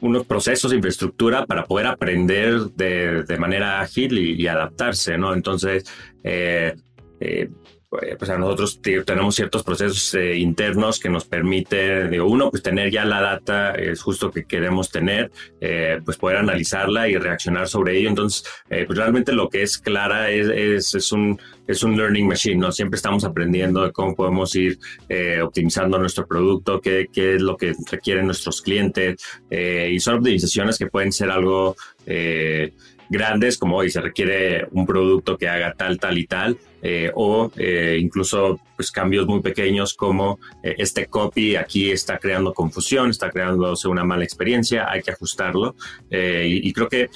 unos 0.05 0.27
procesos 0.27 0.71
de 0.71 0.77
infraestructura 0.77 1.47
para 1.47 1.65
poder 1.65 1.87
aprender 1.87 2.61
de, 2.77 3.23
de 3.23 3.39
manera 3.39 3.81
ágil 3.81 4.19
y, 4.19 4.47
adaptarse, 4.47 5.17
¿no? 5.17 5.33
Entonces, 5.33 5.85
eh, 6.23 6.75
eh, 7.21 7.49
pues 8.19 8.31
a 8.31 8.39
nosotros 8.39 8.81
tenemos 8.83 9.35
ciertos 9.35 9.63
procesos 9.63 10.15
eh, 10.15 10.37
internos 10.37 10.99
que 10.99 11.09
nos 11.09 11.25
permiten, 11.25 12.11
digo, 12.11 12.27
uno, 12.27 12.51
pues 12.51 12.63
tener 12.63 12.91
ya 12.91 13.05
la 13.05 13.21
data, 13.21 13.75
es 13.75 14.03
justo 14.03 14.31
que 14.31 14.45
queremos 14.45 14.91
tener, 14.91 15.31
eh, 15.61 16.01
pues 16.05 16.17
poder 16.17 16.39
analizarla 16.39 17.09
y 17.09 17.17
reaccionar 17.17 17.69
sobre 17.69 17.99
ello. 17.99 18.09
Entonces, 18.09 18.45
eh, 18.71 18.85
pues 18.87 18.99
realmente 18.99 19.33
lo 19.33 19.49
que 19.49 19.63
es 19.63 19.79
Clara 19.79 20.31
es, 20.31 20.95
es, 20.95 21.13
un, 21.13 21.41
es 21.67 21.83
un 21.83 21.97
learning 21.97 22.27
machine, 22.27 22.57
¿no? 22.57 22.73
Siempre 22.73 22.97
estamos 22.97 23.25
aprendiendo 23.25 23.85
de 23.85 23.93
cómo 23.93 24.15
podemos 24.15 24.55
ir 24.57 24.79
optimizando 25.43 25.99
nuestro 25.99 26.27
producto, 26.27 26.81
qué, 26.81 27.09
qué, 27.13 27.37
es 27.37 27.43
lo 27.43 27.57
que 27.57 27.75
requieren 27.91 28.27
nuestros 28.27 28.61
clientes, 28.63 29.17
y 29.51 30.01
son 30.01 30.17
optimizaciones 30.17 30.79
que 30.79 30.87
pueden 30.87 31.13
ser 31.13 31.31
algo 31.31 31.77
grandes, 33.09 33.59
como 33.59 33.77
hoy 33.77 33.91
se 33.91 34.01
requiere 34.01 34.67
un 34.73 34.87
producto 34.87 35.37
que 35.37 35.49
haga 35.49 35.75
tal, 35.75 35.99
tal 35.99 36.19
y 36.19 36.27
tal, 36.27 36.59
eh, 36.83 37.11
o 37.15 37.51
eh, 37.57 37.99
incluso 38.01 38.61
pues, 38.77 38.91
cambios 38.91 39.27
muy 39.27 39.41
pequeños 39.41 39.95
como 39.95 40.39
eh, 40.63 40.75
este 40.79 41.07
copy 41.07 41.57
aquí 41.57 41.91
está 41.91 42.19
creando 42.19 42.53
confusión, 42.53 43.11
está 43.11 43.31
creándose 43.31 43.89
una 43.89 44.05
mala 44.05 44.25
experiencia, 44.25 44.91
hay 44.91 45.03
que 45.03 45.11
ajustarlo. 45.11 45.77
y, 46.11 46.73
creo 46.73 46.89
que 46.89 47.09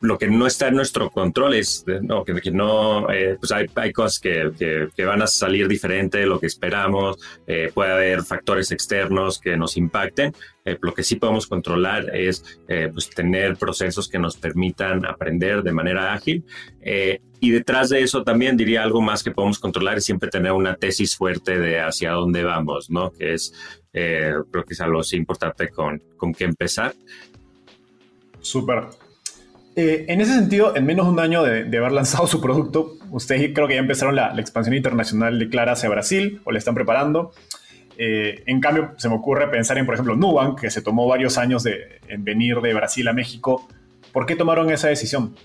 lo 0.00 0.18
que 0.18 0.28
no 0.28 0.46
está 0.46 0.68
en 0.68 0.74
nuestro 0.74 1.10
control 1.10 1.54
es 1.54 1.84
no, 2.02 2.24
que, 2.24 2.50
no, 2.50 3.10
eh, 3.10 3.36
pues 3.38 3.50
hay, 3.52 3.66
hay 3.74 3.92
cosas 3.92 4.20
que, 4.20 4.88
que, 4.94 5.04
van 5.04 5.22
a 5.22 5.26
salir 5.26 5.68
diferente 5.68 6.18
de 6.18 6.26
lo 6.26 6.38
que 6.38 6.46
esperamos, 6.46 7.16
eh, 7.46 7.70
puede 7.72 7.92
haber 7.92 8.22
factores 8.22 8.70
externos 8.72 9.38
que 9.38 9.56
nos 9.56 9.76
impacten. 9.76 10.34
Eh, 10.64 10.76
lo 10.82 10.92
que 10.92 11.02
sí 11.02 11.16
podemos 11.16 11.46
controlar 11.46 12.14
es 12.14 12.60
pues 12.66 13.08
tener 13.10 13.56
procesos 13.56 14.08
que 14.08 14.18
nos 14.18 14.36
permitan 14.36 15.06
aprender 15.06 15.62
de 15.62 15.72
manera 15.72 16.12
ágil. 16.12 16.44
y 17.38 17.50
detrás 17.50 17.88
de 17.90 18.02
eso 18.02 18.22
también 18.22 18.56
diría 18.56 18.82
algo 18.82 19.00
más 19.00 19.22
que 19.22 19.30
podemos 19.30 19.58
controlar 19.58 19.98
es 19.98 20.04
siempre 20.04 20.28
tener 20.28 20.52
una 20.52 20.74
tesis 20.74 21.16
fuerte 21.16 21.58
de 21.58 21.80
hacia 21.80 22.12
dónde 22.12 22.42
vamos, 22.42 22.90
¿no? 22.90 23.12
Que 23.12 23.34
es, 23.34 23.52
creo 23.92 24.64
que 24.66 24.74
es 24.74 24.80
algo 24.80 25.00
importante 25.12 25.68
con, 25.68 26.02
con 26.16 26.34
que 26.34 26.44
empezar. 26.44 26.94
Súper. 28.40 29.05
Eh, 29.78 30.06
en 30.08 30.22
ese 30.22 30.32
sentido, 30.32 30.74
en 30.74 30.86
menos 30.86 31.04
de 31.04 31.12
un 31.12 31.20
año 31.20 31.42
de, 31.42 31.76
haber 31.76 31.92
lanzado 31.92 32.26
su 32.26 32.40
producto, 32.40 32.96
ustedes 33.10 33.52
creo 33.54 33.68
que 33.68 33.74
ya 33.74 33.80
empezaron 33.80 34.16
la, 34.16 34.34
expansión 34.40 34.74
internacional 34.74 35.38
de 35.38 35.50
Clara 35.50 35.72
hacia 35.72 35.90
Brasil 35.90 36.40
o 36.44 36.50
le 36.50 36.58
están 36.58 36.74
preparando. 36.74 37.32
Eh, 37.98 38.42
en 38.46 38.60
cambio, 38.60 38.94
se 38.96 39.10
me 39.10 39.16
ocurre 39.16 39.48
pensar 39.48 39.76
en, 39.76 39.84
por 39.84 39.94
ejemplo, 39.94 40.16
Nubank, 40.16 40.60
que 40.60 40.70
se 40.70 40.80
tomó 40.80 41.06
varios 41.06 41.36
años 41.36 41.62
de, 41.62 42.00
en 42.08 42.24
venir 42.24 42.62
de 42.62 42.72
Brasil 42.72 43.06
a 43.06 43.12
México. 43.12 43.68
¿Por 44.12 44.24
qué 44.24 44.34
tomaron 44.34 44.70
esa 44.70 44.88
decisión? 44.88 45.36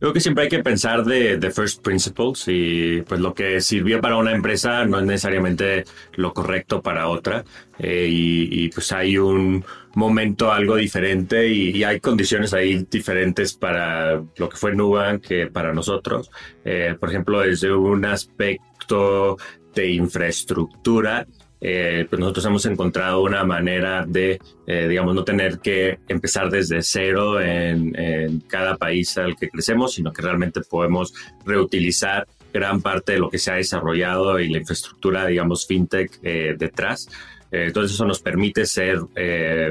Creo 0.00 0.14
que 0.14 0.20
siempre 0.20 0.44
hay 0.44 0.48
que 0.48 0.62
pensar 0.62 1.04
de, 1.04 1.38
first 1.50 1.82
principles 1.82 2.44
y 2.46 3.02
pues 3.02 3.20
lo 3.20 3.34
que 3.34 3.60
sirvió 3.60 4.00
para 4.00 4.16
una 4.16 4.32
empresa 4.32 4.86
no 4.86 4.98
es 4.98 5.04
necesariamente 5.04 5.84
lo 6.14 6.32
correcto 6.32 6.80
para 6.80 7.08
otra 7.08 7.44
eh, 7.78 8.08
y, 8.10 8.70
pues 8.70 8.92
hay 8.92 9.18
un 9.18 9.62
momento 9.94 10.50
algo 10.50 10.76
diferente 10.76 11.48
y, 11.48 11.84
hay 11.84 12.00
condiciones 12.00 12.54
ahí 12.54 12.86
diferentes 12.90 13.52
para 13.52 14.22
lo 14.36 14.48
que 14.48 14.56
fue 14.56 14.74
Nubank 14.74 15.20
que 15.20 15.48
para 15.48 15.74
nosotros. 15.74 16.30
Eh, 16.64 16.96
por 16.98 17.10
ejemplo, 17.10 17.40
desde 17.40 17.70
un 17.70 18.06
aspecto 18.06 19.36
de 19.74 19.90
infraestructura, 19.90 21.26
eh, 21.60 22.06
pues 22.08 22.18
nosotros 22.18 22.44
hemos 22.46 22.64
encontrado 22.66 23.22
una 23.22 23.44
manera 23.44 24.04
de, 24.06 24.40
eh, 24.66 24.88
digamos, 24.88 25.14
no 25.14 25.24
tener 25.24 25.58
que 25.58 25.98
empezar 26.08 26.50
desde 26.50 26.82
cero 26.82 27.40
en, 27.40 28.40
cada 28.48 28.76
país 28.76 29.16
al 29.18 29.36
que 29.36 29.48
crecemos, 29.48 29.94
sino 29.94 30.12
que 30.12 30.22
realmente 30.22 30.60
podemos 30.62 31.12
reutilizar 31.44 32.26
gran 32.52 32.80
parte 32.80 33.12
de 33.12 33.18
lo 33.18 33.30
que 33.30 33.38
se 33.38 33.52
ha 33.52 33.54
desarrollado 33.54 34.40
y 34.40 34.48
la 34.48 34.58
infraestructura, 34.58 35.26
digamos, 35.26 35.66
fintech 35.66 36.18
eh, 36.22 36.56
detrás. 36.58 37.08
entonces 37.50 37.92
eso 37.94 38.04
nos 38.04 38.20
permite 38.20 38.64
ser 38.64 39.00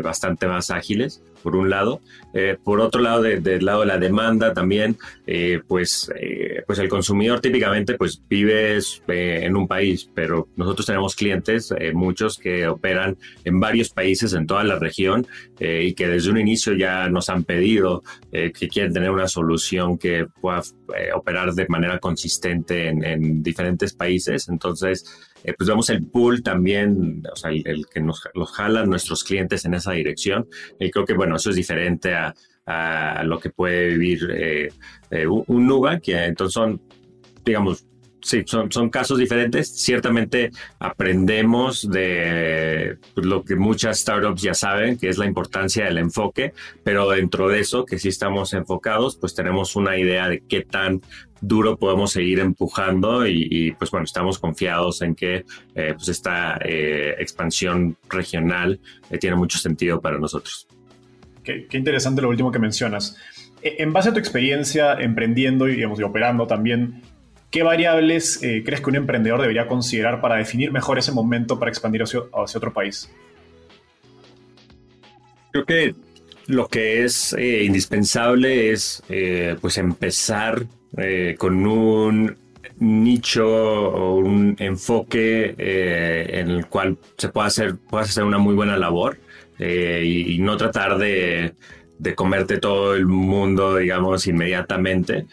bastante 0.02 0.48
más 0.48 0.70
ágiles 0.70 1.22
por 1.42 1.56
un 1.56 1.70
lado. 1.70 2.02
Eh, 2.34 2.58
por 2.64 2.80
otro 2.80 3.02
lado, 3.02 3.22
del 3.24 3.66
lado 3.66 3.82
de 3.82 3.86
la 3.88 3.98
demanda 3.98 4.54
también, 4.54 4.98
eh, 5.26 5.62
pues, 5.68 6.12
eh, 6.20 6.64
pues 6.66 6.80
el 6.80 6.90
consumidor 6.90 7.40
típicamente 7.40 7.96
pues 7.96 8.22
vive 8.30 8.80
en 9.08 9.56
un 9.56 9.68
país, 9.68 10.10
pero 10.14 10.48
nosotros 10.56 10.86
tenemos 10.86 11.16
clientes, 11.16 11.74
muchos 11.94 12.38
que 12.38 12.68
operan 12.68 13.18
en 13.44 13.60
varios 13.60 13.90
países 13.90 14.34
en 14.34 14.46
toda 14.46 14.64
la 14.64 14.78
región 14.78 15.26
y 15.60 15.94
que 15.94 16.08
desde 16.08 16.30
un 16.30 16.38
inicio 16.38 16.74
ya 16.74 17.10
nos 17.10 17.30
han 17.30 17.44
pedido 17.44 18.04
que 18.32 18.70
quieren 18.72 18.94
tener 18.94 19.12
una 19.12 19.28
solución 19.28 19.98
que 19.98 20.28
pueda 20.40 20.62
operar 21.16 21.54
de 21.54 21.68
manera 21.68 22.00
consistente 22.00 22.88
en, 22.88 23.04
en 23.04 23.44
diferentes 23.44 23.94
países. 23.94 24.48
Entonces, 24.50 25.06
eh, 25.44 25.54
pues 25.58 25.70
vemos 25.70 25.90
el 25.90 26.06
pool 26.06 26.44
también, 26.44 27.24
o 27.32 27.36
sea, 27.36 27.52
el, 27.52 27.86
que 27.92 28.00
nos 28.00 28.28
los 28.34 28.52
jalan 28.52 28.90
nuestros 28.90 29.24
clientes 29.24 29.66
en 29.66 29.74
esa 29.74 29.92
dirección. 29.92 30.48
Y 30.80 30.92
creo 30.92 31.06
que, 31.06 31.14
bueno, 31.14 31.36
eso 31.36 31.50
es 31.50 31.56
diferente 31.56 32.14
a, 32.14 32.34
lo 33.24 33.40
que 33.40 33.50
puede 33.50 33.98
vivir 33.98 34.72
un 35.28 35.66
Nuba, 35.66 36.00
que 36.00 36.26
entonces 36.26 36.54
son, 36.54 36.80
digamos, 37.44 37.89
sí, 38.22 38.44
son, 38.46 38.72
son 38.72 38.90
casos 38.90 39.18
diferentes. 39.18 39.70
Ciertamente 39.70 40.52
aprendemos 40.80 41.90
de 41.90 42.98
lo 43.16 43.44
que 43.44 43.56
muchas 43.56 44.00
startups 44.00 44.42
ya 44.42 44.54
saben, 44.54 44.98
que 44.98 45.10
es 45.10 45.18
la 45.18 45.26
importancia 45.26 45.86
del 45.86 45.98
enfoque, 45.98 46.54
pero 46.84 47.10
dentro 47.10 47.48
de 47.48 47.60
eso, 47.60 47.86
que 47.86 48.00
sí 48.00 48.10
estamos 48.10 48.54
enfocados, 48.54 49.16
pues 49.18 49.36
tenemos 49.36 49.76
una 49.76 49.98
idea 49.98 50.28
de 50.30 50.42
qué 50.48 50.62
tan 50.62 51.02
duro 51.42 51.78
podemos 51.78 52.12
seguir 52.12 52.40
empujando 52.40 53.26
y, 53.28 53.74
pues 53.78 53.92
bueno, 53.92 54.04
estamos 54.04 54.40
confiados 54.40 55.02
en 55.02 55.16
que 55.16 55.46
eh, 55.76 55.94
pues 55.96 56.10
esta 56.10 56.60
eh, 56.64 57.16
expansión 57.20 57.96
regional 58.10 58.80
eh, 59.10 59.18
tiene 59.18 59.36
mucho 59.36 59.58
sentido 59.58 60.02
para 60.02 60.20
nosotros. 60.20 60.68
Qué, 61.44 61.68
qué, 61.68 61.78
interesante 61.78 62.22
lo 62.22 62.30
último 62.30 62.52
que 62.52 62.60
mencionas. 62.60 63.18
E, 63.62 63.82
en 63.82 63.94
base 63.94 64.10
a 64.10 64.14
tu 64.14 64.20
experiencia 64.20 64.94
emprendiendo 64.94 65.68
y, 65.68 65.76
digamos, 65.76 66.00
y 66.00 66.04
operando 66.04 66.48
también, 66.48 67.02
¿Qué 67.52 67.64
variables 67.64 68.44
eh, 68.44 68.62
crees 68.64 68.82
que 68.82 68.90
un 68.92 68.96
emprendedor 68.96 69.42
debería 69.42 69.68
considerar 69.68 70.22
para 70.22 70.36
definir 70.36 70.72
mejor 70.72 71.00
ese 71.00 71.12
momento 71.12 71.58
para 71.58 71.72
expandir 71.72 72.04
hacia, 72.04 72.20
otro 72.32 72.72
país? 72.72 73.10
Creo 75.52 75.66
que 75.66 75.96
lo 76.46 76.68
que 76.68 77.04
es 77.04 77.34
eh, 77.34 77.64
indispensable 77.64 78.72
es 78.72 79.02
eh, 79.10 79.56
pues 79.60 79.78
empezar 79.78 80.66
con 81.38 81.68
un 81.68 82.36
nicho 82.80 83.48
o 83.48 84.16
un 84.16 84.56
enfoque 84.58 85.54
en 85.56 86.50
el 86.50 86.66
cual 86.66 86.98
se 87.16 87.30
pueda 87.30 87.46
hacer, 87.46 87.76
puedas 87.76 88.10
hacer 88.10 88.24
una 88.24 88.40
muy 88.40 88.56
buena 88.56 88.76
labor 88.76 89.20
y, 89.60 90.40
no 90.40 90.58
tratar 90.58 90.98
de, 90.98 91.54
de, 92.00 92.16
comerte 92.16 92.58
todo 92.58 92.96
el 92.96 93.06
mundo, 93.06 93.78
digamos, 93.78 94.26
inmediatamente 94.26 95.28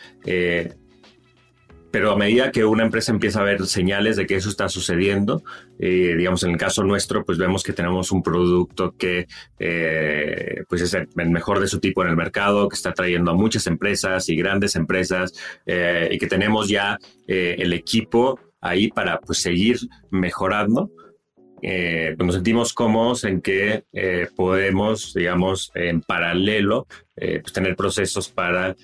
pero 1.97 2.13
a 2.13 2.17
medida 2.19 2.53
que 2.53 2.63
una 2.63 2.85
empresa 2.85 3.11
empieza 3.11 3.41
a 3.41 3.45
ver 3.45 3.65
señales 3.65 4.17
de 4.17 4.27
que 4.27 4.35
eso 4.35 4.51
está 4.51 4.69
sucediendo, 4.69 5.43
eh, 5.79 6.15
digamos 6.15 6.43
en 6.43 6.51
el 6.51 6.59
caso 6.59 6.85
nuestro, 6.85 7.25
pues 7.25 7.39
vemos 7.39 7.63
que 7.63 7.73
tenemos 7.73 8.13
un 8.13 8.23
producto 8.23 8.95
que 8.99 9.27
eh, 9.59 10.63
pues 10.69 10.83
es 10.83 10.93
el 10.93 11.09
mejor 11.31 11.59
de 11.59 11.69
su 11.69 11.81
tipo 11.81 12.03
en 12.03 12.11
el 12.11 12.17
mercado, 12.17 12.69
que 12.69 12.77
está 12.77 12.93
trayendo 12.93 13.31
a 13.31 13.35
muchas 13.35 13.67
empresas 13.67 14.29
y 14.29 14.37
grandes 14.37 14.77
empresas 14.77 15.33
eh, 15.65 16.11
y 16.13 16.19
que 16.19 16.27
tenemos 16.27 16.69
ya 16.69 16.99
el 17.27 17.73
equipo 17.73 18.39
ahí 18.61 18.89
para 18.89 19.19
pues 19.19 19.39
seguir 19.39 19.79
mejorando. 20.11 20.91
Pues 21.63 22.19
nos 22.19 22.35
sentimos 22.35 22.75
cómodos 22.75 23.25
en 23.25 23.41
que 23.41 23.85
podemos, 24.37 25.15
digamos, 25.15 25.73
en 25.75 26.03
paralelo, 26.03 26.87
pues 27.17 27.53
tener 27.55 27.75
procesos 27.75 28.29
para 28.29 28.77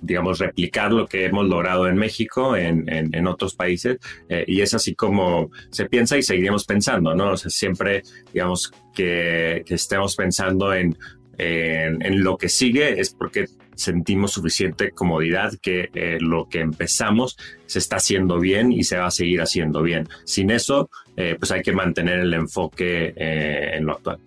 digamos, 0.00 0.38
replicar 0.38 0.92
lo 0.92 1.06
que 1.06 1.26
hemos 1.26 1.46
logrado 1.46 1.88
en 1.88 1.96
México, 1.96 2.56
en, 2.56 2.84
en, 2.88 3.26
otros 3.26 3.54
países, 3.54 3.98
eh, 4.28 4.44
y 4.46 4.60
es 4.60 4.74
así 4.74 4.94
como 4.94 5.50
se 5.70 5.86
piensa 5.86 6.16
y 6.16 6.22
seguiremos 6.22 6.64
pensando, 6.64 7.14
¿no? 7.14 7.32
O 7.32 7.36
sea, 7.36 7.50
siempre, 7.50 8.02
digamos, 8.32 8.72
que, 8.94 9.64
estemos 9.68 10.16
pensando 10.16 10.72
en, 10.74 10.96
en, 11.38 12.22
lo 12.22 12.36
que 12.36 12.48
sigue 12.48 13.00
es 13.00 13.10
porque 13.10 13.46
sentimos 13.74 14.32
suficiente 14.32 14.90
comodidad 14.90 15.52
que 15.62 15.88
eh, 15.94 16.18
lo 16.20 16.48
que 16.48 16.60
empezamos 16.60 17.36
se 17.66 17.78
está 17.78 17.96
haciendo 17.96 18.40
bien 18.40 18.72
y 18.72 18.82
se 18.82 18.98
va 18.98 19.06
a 19.06 19.10
seguir 19.10 19.40
haciendo 19.40 19.82
bien. 19.82 20.08
Sin 20.24 20.50
eso, 20.50 20.90
eh, 21.16 21.36
pues 21.38 21.52
hay 21.52 21.62
que 21.62 21.72
mantener 21.72 22.20
el 22.20 22.34
enfoque 22.34 23.14
en 23.16 23.86
lo 23.86 23.92
actual. 23.92 24.18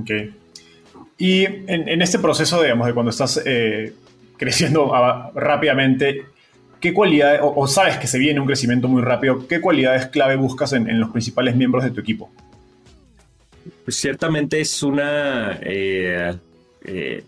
Ok. 0.00 0.10
Y 1.18 1.44
en, 1.44 1.88
en, 1.88 2.02
este 2.02 2.18
proceso, 2.18 2.62
digamos, 2.62 2.86
de 2.86 2.94
cuando 2.94 3.10
estás 3.10 3.40
creciendo 4.38 4.90
rápidamente, 5.34 6.22
¿qué 6.80 6.94
cualidades, 6.94 7.40
o, 7.42 7.66
sabes 7.66 7.98
que 7.98 8.06
se 8.06 8.18
viene 8.18 8.40
un 8.40 8.46
crecimiento 8.46 8.88
muy 8.88 9.02
rápido, 9.02 9.46
qué 9.46 9.60
cualidades 9.60 10.06
clave 10.06 10.36
buscas 10.36 10.72
en, 10.72 10.98
los 10.98 11.10
principales 11.10 11.54
miembros 11.56 11.84
de 11.84 11.90
tu 11.90 12.00
equipo? 12.00 12.30
Pues 13.84 13.96
ciertamente 13.96 14.60
es 14.60 14.82
una, 14.82 15.58
eh, 15.60 16.34
eh, 16.84 17.24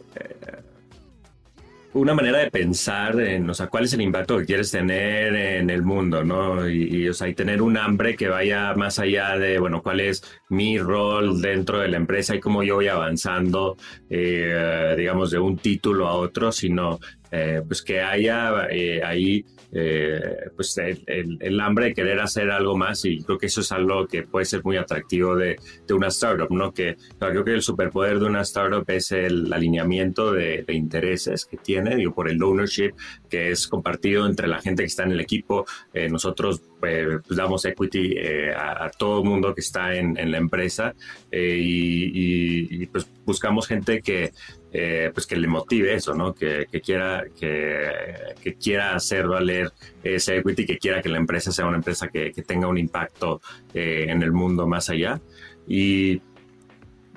una 1.92 2.14
manera 2.14 2.38
de 2.38 2.50
pensar 2.50 3.20
en, 3.20 3.50
o 3.50 3.54
sea, 3.54 3.66
cuál 3.66 3.84
es 3.84 3.92
el 3.92 4.00
impacto 4.00 4.38
que 4.38 4.44
quieres 4.44 4.70
tener 4.70 5.34
en 5.34 5.70
el 5.70 5.82
mundo, 5.82 6.22
¿no? 6.22 6.68
Y, 6.68 7.08
o 7.08 7.14
sea, 7.14 7.28
y 7.28 7.34
tener 7.34 7.62
un 7.62 7.76
hambre 7.76 8.16
que 8.16 8.28
vaya 8.28 8.74
más 8.74 8.98
allá 8.98 9.36
de, 9.36 9.58
bueno, 9.58 9.82
cuál 9.82 10.00
es 10.00 10.22
mi 10.48 10.78
rol 10.78 11.40
dentro 11.40 11.80
de 11.80 11.88
la 11.88 11.96
empresa 11.96 12.34
y 12.34 12.40
cómo 12.40 12.62
yo 12.62 12.76
voy 12.76 12.88
avanzando, 12.88 13.76
eh, 14.08 14.94
digamos, 14.96 15.32
de 15.32 15.40
un 15.40 15.56
título 15.56 16.06
a 16.06 16.14
otro, 16.14 16.52
sino 16.52 17.00
eh, 17.32 17.62
pues 17.66 17.82
que 17.82 18.00
haya 18.00 18.66
eh, 18.70 19.02
ahí 19.04 19.44
eh, 19.72 20.50
pues 20.56 20.76
el, 20.78 21.60
hambre 21.60 21.86
de 21.86 21.94
querer 21.94 22.20
hacer 22.20 22.50
algo 22.50 22.76
más 22.76 23.04
y 23.04 23.22
creo 23.22 23.38
que 23.38 23.46
eso 23.46 23.60
es 23.60 23.70
algo 23.70 24.06
que 24.06 24.24
puede 24.24 24.44
ser 24.44 24.64
muy 24.64 24.76
atractivo 24.76 25.36
de, 25.36 25.58
de 25.86 25.94
una 25.94 26.08
startup, 26.08 26.50
¿no? 26.50 26.72
Que 26.72 26.96
creo 27.18 27.44
que 27.44 27.52
el 27.52 27.62
superpoder 27.62 28.18
de 28.18 28.26
una 28.26 28.40
startup 28.40 28.84
es 28.88 29.12
el 29.12 29.52
alineamiento 29.52 30.32
de, 30.32 30.64
intereses 30.68 31.44
que 31.44 31.56
tiene, 31.56 31.96
digo, 31.96 32.14
por 32.14 32.28
el 32.28 32.42
ownership 32.42 32.92
que 33.28 33.50
es 33.50 33.66
compartido 33.66 34.26
entre 34.26 34.48
la 34.48 34.60
gente 34.60 34.82
que 34.82 34.86
está 34.86 35.02
en 35.04 35.12
el 35.12 35.20
equipo. 35.20 35.66
nosotros 36.10 36.62
pues, 36.78 37.20
damos 37.28 37.64
equity 37.64 38.16
a, 38.56 38.90
todo 38.96 39.22
el 39.22 39.28
mundo 39.28 39.54
que 39.54 39.60
está 39.60 39.94
en, 39.94 40.30
la 40.30 40.38
empresa 40.38 40.94
y, 41.32 42.82
y, 42.82 42.86
pues 42.86 43.06
buscamos 43.24 43.66
gente 43.66 44.00
que 44.00 44.32
eh, 44.72 45.10
pues 45.12 45.26
que 45.26 45.36
le 45.36 45.48
motive 45.48 45.94
eso, 45.94 46.14
¿no? 46.14 46.32
Que, 46.32 46.66
quiera, 46.84 47.24
que, 47.38 48.56
quiera 48.62 48.94
hacer 48.94 49.26
valer 49.26 49.72
ese 50.02 50.36
equity, 50.36 50.64
que 50.64 50.78
quiera 50.78 51.02
que 51.02 51.08
la 51.08 51.18
empresa 51.18 51.50
sea 51.50 51.66
una 51.66 51.78
empresa 51.78 52.08
que, 52.08 52.30
tenga 52.46 52.68
un 52.68 52.78
impacto 52.78 53.40
eh, 53.74 54.06
en 54.08 54.22
el 54.22 54.32
mundo 54.32 54.66
más 54.68 54.88
allá. 54.88 55.20
Y 55.66 56.22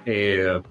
eh, 0.05 0.61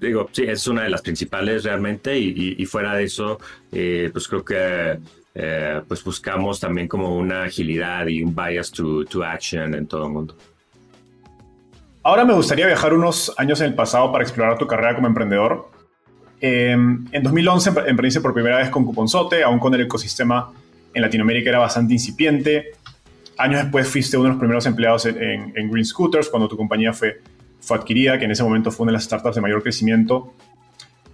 digo, 0.00 0.28
sí, 0.32 0.44
es 0.44 0.66
una 0.66 0.82
de 0.82 0.90
las 0.90 1.02
principales 1.02 1.62
realmente 1.62 2.18
y, 2.18 2.66
fuera 2.66 2.94
de 2.94 3.04
eso, 3.04 3.38
pues 3.70 4.28
creo 4.28 4.44
que 4.44 4.98
pues 5.86 6.02
buscamos 6.02 6.58
también 6.60 6.88
como 6.88 7.16
una 7.16 7.44
agilidad 7.44 8.06
y 8.08 8.22
un 8.22 8.34
bias 8.34 8.70
to, 8.70 9.04
to 9.04 9.22
action 9.22 9.74
en 9.74 9.86
todo 9.86 10.06
el 10.06 10.12
mundo. 10.12 10.36
Ahora 12.02 12.24
me 12.26 12.34
gustaría 12.34 12.66
viajar 12.66 12.92
unos 12.92 13.32
años 13.38 13.60
en 13.60 13.68
el 13.68 13.74
pasado 13.74 14.12
para 14.12 14.24
explorar 14.24 14.58
tu 14.58 14.66
carrera 14.66 14.94
como 14.94 15.06
emprendedor. 15.06 15.73
Em, 16.46 17.06
en 17.10 17.22
2011 17.22 17.70
emprendiste 17.86 18.20
por 18.20 18.34
primera 18.34 18.58
vez 18.58 18.68
con 18.68 18.84
Cuponzote, 18.84 19.42
aún 19.42 19.58
con 19.58 19.72
el 19.72 19.80
ecosistema 19.80 20.52
en 20.92 21.00
Latinoamérica 21.00 21.48
era 21.48 21.58
bastante 21.58 21.94
incipiente. 21.94 22.72
Años 23.38 23.62
después 23.62 23.88
fuiste 23.88 24.18
uno 24.18 24.24
de 24.24 24.28
los 24.32 24.38
primeros 24.38 24.66
empleados 24.66 25.06
en, 25.06 25.70
Green 25.70 25.86
Scooters 25.86 26.28
cuando 26.28 26.46
tu 26.46 26.58
compañía 26.58 26.92
fue, 26.92 27.22
fue 27.60 27.78
adquirida, 27.78 28.18
que 28.18 28.26
en 28.26 28.32
ese 28.32 28.42
momento 28.42 28.70
fue 28.70 28.84
una 28.84 28.90
de 28.90 28.96
las 28.96 29.04
startups 29.04 29.36
de 29.36 29.40
mayor 29.40 29.62
crecimiento. 29.62 30.34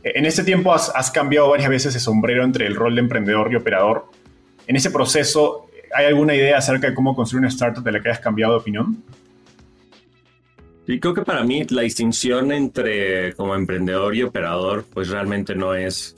E, 0.03 0.19
en 0.19 0.27
ese 0.27 0.43
tiempo 0.43 0.75
has, 0.75 1.11
cambiado 1.13 1.49
varias 1.51 1.69
veces 1.69 1.95
de 1.95 2.01
sombrero 2.01 2.43
entre 2.43 2.67
el 2.67 2.75
rol 2.75 2.97
de 2.97 3.01
emprendedor 3.01 3.53
y 3.53 3.55
operador. 3.55 4.07
En 4.67 4.75
ese 4.75 4.91
proceso, 4.91 5.71
¿hay 5.95 6.07
alguna 6.07 6.35
idea 6.35 6.59
acerca 6.59 6.89
de 6.89 6.95
cómo 6.95 7.15
construir 7.15 7.39
una 7.39 7.51
startup 7.51 7.85
de 7.85 7.93
la 7.93 8.01
que 8.01 8.09
hayas 8.09 8.21
cambiado 8.21 8.55
de 8.55 8.59
opinión? 8.59 9.01
Y 10.91 10.99
creo 10.99 11.15
que 11.15 11.23
para 11.23 11.45
mí 11.45 11.65
la 11.71 11.83
distinción 11.83 12.51
entre 12.51 13.33
como 13.35 13.55
emprendedor 13.55 14.17
y 14.17 14.25
operador, 14.25 14.85
pues 14.93 15.09
realmente 15.09 15.55
no 15.55 15.73
es, 15.73 16.17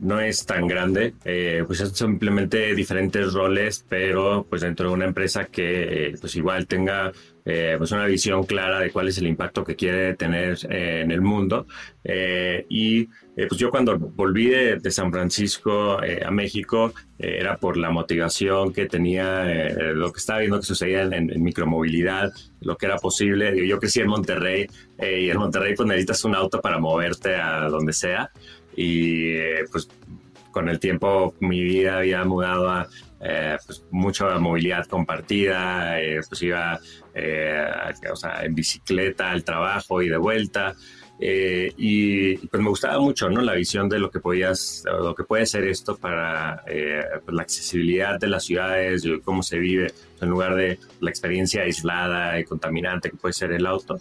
no 0.00 0.18
es 0.18 0.44
tan 0.44 0.66
grande. 0.66 1.14
Eh, 1.24 1.62
pues 1.64 1.78
son 1.78 1.94
simplemente 1.94 2.74
diferentes 2.74 3.32
roles, 3.32 3.84
pero 3.88 4.44
pues 4.50 4.62
dentro 4.62 4.88
de 4.88 4.94
una 4.94 5.04
empresa 5.04 5.44
que 5.44 6.16
pues 6.20 6.34
igual 6.34 6.66
tenga 6.66 7.12
eh, 7.48 7.76
pues 7.78 7.92
una 7.92 8.06
visión 8.06 8.42
clara 8.44 8.80
de 8.80 8.90
cuál 8.90 9.06
es 9.06 9.18
el 9.18 9.28
impacto 9.28 9.62
que 9.62 9.76
quiere 9.76 10.14
tener 10.14 10.58
eh, 10.68 11.02
en 11.04 11.12
el 11.12 11.20
mundo. 11.20 11.68
Eh, 12.02 12.66
y 12.68 13.04
pues 13.36 13.56
yo 13.56 13.70
cuando 13.70 13.96
volví 13.98 14.48
de, 14.48 14.90
San 14.90 15.12
Francisco 15.12 15.98
a 15.98 16.30
México 16.30 16.92
era 17.18 17.56
por 17.58 17.76
la 17.76 17.90
motivación 17.90 18.72
que 18.72 18.86
tenía, 18.86 19.44
lo 19.92 20.10
que 20.10 20.18
estaba 20.18 20.38
viendo 20.38 20.58
que 20.58 20.64
sucedía 20.64 21.02
en, 21.02 21.42
micromovilidad, 21.42 22.32
lo 22.62 22.78
que 22.78 22.86
era 22.86 22.96
posible. 22.96 23.66
Yo 23.68 23.78
crecí 23.78 24.00
en 24.00 24.08
Monterrey 24.08 24.66
y 24.98 25.28
en 25.28 25.36
Monterrey 25.36 25.74
pues 25.76 25.86
necesitas 25.86 26.24
un 26.24 26.34
auto 26.34 26.62
para 26.62 26.78
moverte 26.78 27.36
a 27.36 27.68
donde 27.68 27.92
sea. 27.92 28.30
Y 28.74 29.34
pues 29.70 29.86
con 30.50 30.70
el 30.70 30.80
tiempo 30.80 31.34
mi 31.40 31.62
vida 31.62 31.98
había 31.98 32.24
mudado 32.24 32.70
a 32.70 32.88
eh, 33.20 33.56
pues 33.64 33.82
mucha 33.90 34.38
movilidad 34.38 34.86
compartida, 34.86 36.00
eh, 36.00 36.20
pues 36.28 36.42
iba 36.42 36.78
eh, 37.14 37.66
o 38.12 38.16
sea, 38.16 38.44
en 38.44 38.54
bicicleta 38.54 39.30
al 39.30 39.42
trabajo 39.42 40.02
y 40.02 40.08
de 40.08 40.18
vuelta. 40.18 40.74
y 41.18 42.36
pues 42.36 42.62
me 42.62 42.68
gustaba 42.68 43.00
mucho 43.00 43.30
¿no? 43.30 43.40
la 43.40 43.54
visión 43.54 43.88
de 43.88 43.98
lo 43.98 44.10
que 44.10 44.20
podías 44.20 44.84
lo 44.84 45.14
que 45.14 45.24
puede 45.24 45.46
ser 45.46 45.64
esto 45.64 45.96
para 45.96 46.62
pues 46.64 47.34
la 47.34 47.42
accesibilidad 47.42 48.20
de 48.20 48.26
las 48.26 48.44
ciudades 48.44 49.02
y 49.06 49.18
cómo 49.20 49.42
se 49.42 49.58
vive 49.58 49.86
en 50.20 50.28
lugar 50.28 50.54
de 50.54 50.78
la 51.00 51.08
experiencia 51.08 51.62
aislada 51.62 52.38
y 52.38 52.44
contaminante 52.44 53.10
que 53.10 53.16
puede 53.16 53.32
ser 53.32 53.52
el 53.52 53.64
auto 53.64 53.98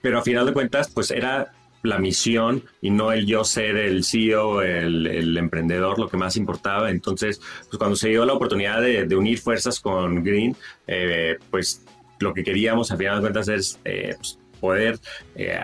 pero 0.00 0.18
a 0.20 0.22
final 0.22 0.46
de 0.46 0.52
cuentas 0.52 0.88
pues 0.94 1.10
era 1.10 1.52
la 1.84 1.98
misión 1.98 2.64
y 2.80 2.90
no 2.90 3.12
el 3.12 3.26
yo 3.26 3.44
ser 3.44 3.76
el 3.76 4.04
CEO, 4.04 4.62
el, 4.62 5.36
emprendedor, 5.36 5.98
lo 5.98 6.08
que 6.08 6.16
más 6.16 6.36
importaba. 6.36 6.90
Entonces, 6.90 7.40
pues 7.68 7.78
cuando 7.78 7.94
se 7.94 8.08
dio 8.08 8.24
la 8.24 8.32
oportunidad 8.32 8.80
de, 8.80 9.04
de 9.04 9.16
unir 9.16 9.38
fuerzas 9.38 9.80
con 9.80 10.24
Green, 10.24 10.56
eh, 10.86 11.36
pues 11.50 11.84
lo 12.20 12.32
que 12.32 12.42
queríamos 12.42 12.90
a 12.90 12.96
final 12.96 13.16
de 13.16 13.20
cuentas 13.20 13.48
es 13.48 13.78
eh, 13.84 14.14
pues, 14.16 14.38
poder 14.60 14.98
eh, 15.36 15.58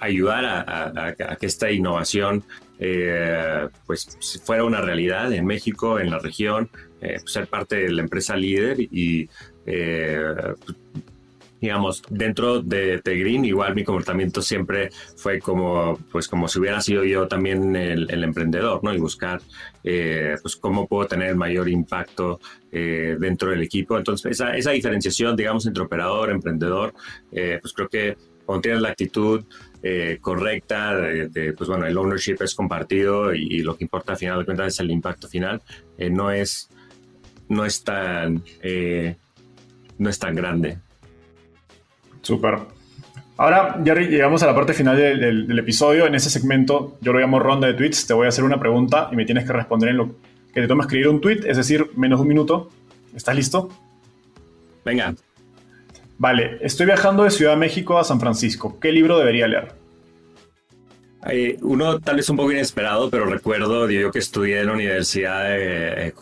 ayudar 0.00 0.44
a, 0.44 1.14
que 1.38 1.46
esta 1.46 1.70
innovación 1.70 2.42
pues 3.86 4.40
fuera 4.44 4.64
una 4.64 4.80
realidad 4.80 5.32
en 5.32 5.46
México, 5.46 6.00
en 6.00 6.10
la 6.10 6.18
región, 6.18 6.68
pues, 7.00 7.22
ser 7.26 7.46
parte 7.46 7.76
de 7.76 7.90
la 7.90 8.02
empresa 8.02 8.36
líder 8.36 8.80
y 8.80 9.28
digamos, 11.60 12.02
dentro 12.08 12.62
de, 12.62 13.00
Green, 13.04 13.44
igual 13.44 13.74
mi 13.74 13.84
comportamiento 13.84 14.42
siempre 14.42 14.90
fue 15.16 15.40
como, 15.40 15.98
pues 16.10 16.28
como 16.28 16.46
si 16.48 16.58
hubiera 16.60 16.80
sido 16.80 17.04
yo 17.04 17.26
también 17.26 17.74
el, 17.74 18.24
emprendedor, 18.24 18.82
¿no? 18.82 18.94
Y 18.94 18.98
buscar, 18.98 19.40
eh, 19.82 20.36
pues, 20.40 20.56
cómo 20.56 20.86
puedo 20.86 21.08
tener 21.08 21.34
mayor 21.34 21.68
impacto 21.68 22.40
eh, 22.70 23.16
dentro 23.18 23.50
del 23.50 23.62
equipo. 23.62 23.96
Entonces, 23.96 24.32
esa, 24.32 24.56
esa, 24.56 24.70
diferenciación, 24.70 25.34
digamos, 25.36 25.66
entre 25.66 25.82
operador, 25.82 26.30
emprendedor, 26.30 26.94
eh, 27.32 27.58
pues 27.60 27.72
creo 27.72 27.88
que 27.88 28.16
cuando 28.44 28.62
tienes 28.62 28.80
la 28.80 28.90
actitud 28.90 29.44
correcta, 30.20 30.96
de, 30.96 31.54
pues 31.56 31.68
bueno, 31.68 31.86
el 31.86 31.96
ownership 31.96 32.36
es 32.40 32.54
compartido 32.54 33.32
y, 33.32 33.60
lo 33.60 33.76
que 33.76 33.84
importa 33.84 34.12
al 34.12 34.18
final 34.18 34.38
de 34.38 34.44
cuentas 34.44 34.74
es 34.74 34.80
el 34.80 34.90
impacto 34.90 35.28
final, 35.28 35.62
no 36.10 36.30
es, 36.32 36.68
no 37.48 37.64
es 37.64 37.84
tan, 37.84 38.42
no 39.98 40.10
es 40.10 40.18
tan 40.18 40.34
grande. 40.34 40.78
Súper. 42.28 42.58
Ahora 43.38 43.80
ya 43.82 43.94
llegamos 43.94 44.42
a 44.42 44.46
la 44.46 44.54
parte 44.54 44.74
final 44.74 44.98
del, 44.98 45.58
episodio. 45.58 46.06
En 46.06 46.14
ese 46.14 46.28
segmento, 46.28 46.98
yo 47.00 47.14
lo 47.14 47.20
llamo 47.20 47.38
ronda 47.38 47.66
de 47.66 47.72
tweets. 47.72 48.06
Te 48.06 48.12
voy 48.12 48.26
a 48.26 48.28
hacer 48.28 48.44
una 48.44 48.60
pregunta 48.60 49.08
y 49.10 49.16
me 49.16 49.24
tienes 49.24 49.46
que 49.46 49.54
responder 49.54 49.88
en 49.88 49.96
lo 49.96 50.10
que 50.52 50.60
te 50.60 50.68
toma 50.68 50.84
escribir 50.84 51.08
un 51.08 51.22
tweet, 51.22 51.40
es 51.46 51.56
decir, 51.56 51.86
menos 51.96 52.18
de 52.18 52.22
un 52.24 52.28
minuto. 52.28 52.68
¿Estás 53.16 53.34
listo? 53.34 53.70
Venga. 54.84 55.14
Vale, 56.18 56.58
estoy 56.60 56.84
viajando 56.84 57.24
de 57.24 57.30
Ciudad 57.30 57.52
de 57.52 57.58
México 57.60 57.98
a 57.98 58.04
San 58.04 58.20
Francisco. 58.20 58.78
¿Qué 58.78 58.92
libro 58.92 59.18
debería 59.18 59.48
leer? 59.48 59.72
Uno 61.62 61.98
tal 61.98 62.16
vez 62.16 62.28
un 62.30 62.36
poco 62.36 62.52
inesperado, 62.52 63.10
pero 63.10 63.26
recuerdo 63.26 63.90
yo 63.90 64.10
que 64.10 64.20
estudié 64.20 64.60
en 64.60 64.66
la 64.66 64.72
universidad, 64.72 65.46
eh, 65.48 66.14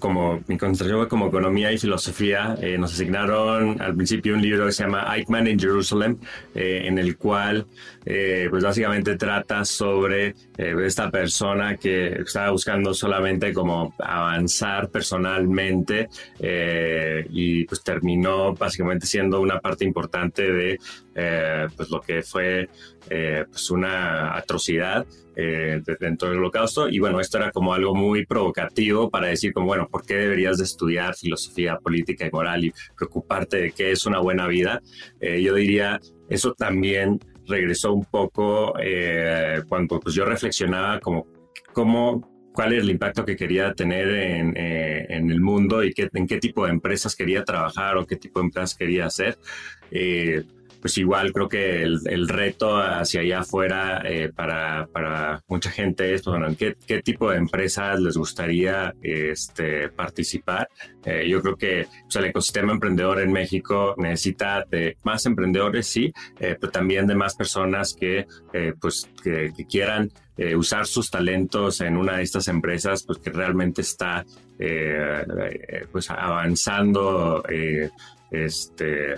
como 0.00 0.42
mi 0.48 0.58
concentración 0.58 0.98
fue 0.98 1.08
como 1.08 1.28
economía 1.28 1.70
y 1.72 1.78
filosofía. 1.78 2.56
Eh, 2.60 2.76
nos 2.76 2.92
asignaron 2.92 3.80
al 3.80 3.94
principio 3.94 4.34
un 4.34 4.42
libro 4.42 4.66
que 4.66 4.72
se 4.72 4.82
llama 4.82 5.06
Eichmann 5.16 5.46
in 5.46 5.58
Jerusalem, 5.58 6.18
eh, 6.54 6.82
en 6.84 6.98
el 6.98 7.16
cual 7.16 7.66
pues 8.02 8.64
básicamente 8.64 9.16
trata 9.16 9.64
sobre 9.64 10.34
esta 10.56 11.10
persona 11.10 11.76
que 11.76 12.22
estaba 12.22 12.50
buscando 12.50 12.94
solamente 12.94 13.52
como 13.52 13.94
avanzar 13.98 14.88
personalmente 14.88 16.08
y 16.40 17.64
pues 17.66 17.82
terminó 17.84 18.54
básicamente 18.54 19.06
siendo 19.06 19.40
una 19.40 19.60
parte 19.60 19.84
importante 19.84 20.50
de 20.50 20.78
pues 21.76 21.90
lo 21.90 22.00
que 22.00 22.22
fue 22.22 22.68
pues 23.08 23.70
una 23.70 24.36
atrocidad 24.36 25.06
eh, 25.42 25.80
dentro 25.98 26.28
del 26.28 26.38
holocausto. 26.38 26.88
Y 26.88 26.98
bueno, 26.98 27.20
esto 27.20 27.38
era 27.38 27.50
como 27.50 27.72
algo 27.72 27.94
muy 27.94 28.26
provocativo 28.26 29.08
para 29.08 29.28
decir 29.28 29.52
como, 29.54 29.68
bueno, 29.68 29.88
¿por 29.88 30.04
qué 30.04 30.16
deberías 30.16 30.58
de 30.58 30.64
estudiar 30.64 31.14
filosofía 31.14 31.78
política 31.78 32.26
y 32.26 32.30
moral 32.30 32.64
y 32.64 32.72
preocuparte 32.96 33.56
de 33.56 33.70
qué 33.70 33.92
es 33.92 34.04
una 34.04 34.18
buena 34.18 34.46
vida? 34.48 34.82
Eh, 35.20 35.40
yo 35.40 35.54
diría, 35.54 35.98
eso 36.28 36.52
también 36.52 37.20
regresó 37.46 37.92
un 37.94 38.04
poco 38.04 38.74
eh, 38.82 39.62
cuando 39.66 39.98
pues, 39.98 40.14
yo 40.14 40.26
reflexionaba 40.26 41.00
como 41.00 41.26
cómo 41.72 42.28
cuál 42.52 42.74
es 42.74 42.82
el 42.82 42.90
impacto 42.90 43.24
que 43.24 43.36
quería 43.36 43.72
tener 43.72 44.08
en, 44.08 44.54
en 44.56 45.30
el 45.30 45.40
mundo 45.40 45.84
y 45.84 45.92
qué, 45.94 46.10
en 46.12 46.26
qué 46.26 46.38
tipo 46.38 46.66
de 46.66 46.72
empresas 46.72 47.16
quería 47.16 47.44
trabajar 47.44 47.96
o 47.96 48.04
qué 48.04 48.16
tipo 48.16 48.40
de 48.40 48.46
empresas 48.46 48.74
quería 48.74 49.06
hacer 49.06 49.38
pues 50.80 50.96
igual 50.98 51.32
creo 51.32 51.48
que 51.48 51.82
el, 51.82 52.28
reto 52.28 52.76
hacia 52.78 53.20
allá 53.20 53.40
afuera 53.40 54.02
eh, 54.04 54.30
para, 54.34 54.86
para, 54.92 55.42
mucha 55.48 55.70
gente 55.70 56.14
es, 56.14 56.22
pues, 56.22 56.38
bueno, 56.38 56.54
¿qué, 56.58 56.76
qué 56.86 57.02
tipo 57.02 57.30
de 57.30 57.36
empresas 57.36 58.00
les 58.00 58.16
gustaría 58.16 58.94
este, 59.02 59.88
participar? 59.90 60.68
Eh, 61.04 61.28
yo 61.28 61.42
creo 61.42 61.56
que 61.56 61.86
pues, 62.04 62.16
el 62.16 62.26
ecosistema 62.26 62.72
emprendedor 62.72 63.20
en 63.20 63.32
México 63.32 63.94
necesita 63.98 64.64
de 64.70 64.96
más 65.02 65.26
emprendedores, 65.26 65.86
sí, 65.86 66.12
eh, 66.38 66.56
pero 66.58 66.72
también 66.72 67.06
de 67.06 67.14
más 67.14 67.34
personas 67.34 67.94
que, 67.94 68.26
pues, 68.80 69.08
que, 69.22 69.52
quieran 69.68 70.10
usar 70.56 70.86
sus 70.86 71.10
talentos 71.10 71.82
en 71.82 71.98
una 71.98 72.16
de 72.16 72.22
estas 72.22 72.48
empresas, 72.48 73.04
pues 73.04 73.18
que 73.18 73.30
realmente 73.30 73.82
está 73.82 74.24
pues 75.92 76.10
avanzando 76.10 77.42
este, 78.30 79.14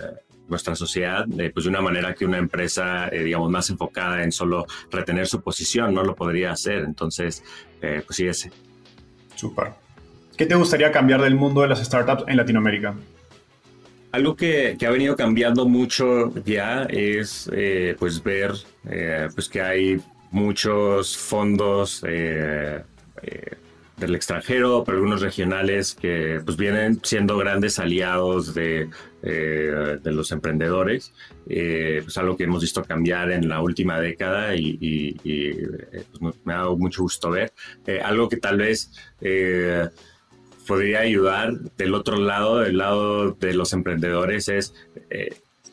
nuestra 0.52 0.76
sociedad 0.76 1.26
eh, 1.38 1.50
pues 1.52 1.64
de 1.64 1.70
una 1.70 1.80
manera 1.80 2.14
que 2.14 2.24
una 2.24 2.38
empresa, 2.38 3.08
eh, 3.08 3.24
digamos, 3.24 3.50
más 3.50 3.68
enfocada 3.70 4.22
en 4.22 4.30
solo 4.30 4.66
retener 4.90 5.26
su 5.26 5.40
posición 5.40 5.92
no 5.92 6.04
lo 6.04 6.14
podría 6.14 6.52
hacer. 6.52 6.84
Entonces, 6.84 7.42
eh, 7.80 8.02
pues 8.06 8.16
sí, 8.16 8.26
ese. 8.28 8.52
Súper. 9.34 9.72
¿Qué 10.36 10.46
te 10.46 10.54
gustaría 10.54 10.92
cambiar 10.92 11.22
del 11.22 11.34
mundo 11.34 11.62
de 11.62 11.68
las 11.68 11.82
startups 11.84 12.24
en 12.28 12.36
Latinoamérica? 12.36 12.94
Algo 14.12 14.36
que, 14.36 14.76
que 14.78 14.86
ha 14.86 14.90
venido 14.90 15.16
cambiando 15.16 15.66
mucho 15.66 16.32
ya 16.44 16.82
es 16.84 17.50
pues 17.98 18.22
ver 18.22 18.52
pues 19.34 19.48
que 19.48 19.62
hay 19.62 19.96
muchos 20.30 21.16
fondos 21.16 22.04
del 23.96 24.14
extranjero, 24.14 24.82
pero 24.84 24.98
algunos 24.98 25.20
regionales 25.20 25.94
que 25.94 26.40
pues 26.44 26.56
vienen 26.56 27.00
siendo 27.02 27.36
grandes 27.36 27.78
aliados 27.78 28.54
de, 28.54 28.88
eh, 29.22 29.98
de 30.02 30.12
los 30.12 30.32
emprendedores, 30.32 31.12
eh, 31.48 32.00
pues 32.02 32.16
algo 32.18 32.36
que 32.36 32.44
hemos 32.44 32.62
visto 32.62 32.82
cambiar 32.82 33.30
en 33.30 33.48
la 33.48 33.60
última 33.60 34.00
década 34.00 34.56
y, 34.56 35.16
eh, 35.24 36.04
pues, 36.18 36.34
me 36.44 36.52
ha 36.52 36.58
dado 36.58 36.76
mucho 36.76 37.02
gusto 37.02 37.30
ver. 37.30 37.52
algo 38.02 38.28
que 38.28 38.36
tal 38.36 38.58
vez 38.58 38.90
podría 40.66 41.00
ayudar 41.00 41.58
del 41.76 41.94
otro 41.94 42.16
lado, 42.16 42.60
del 42.60 42.78
lado 42.78 43.32
de 43.32 43.54
los 43.54 43.72
emprendedores, 43.72 44.48
es 44.48 44.74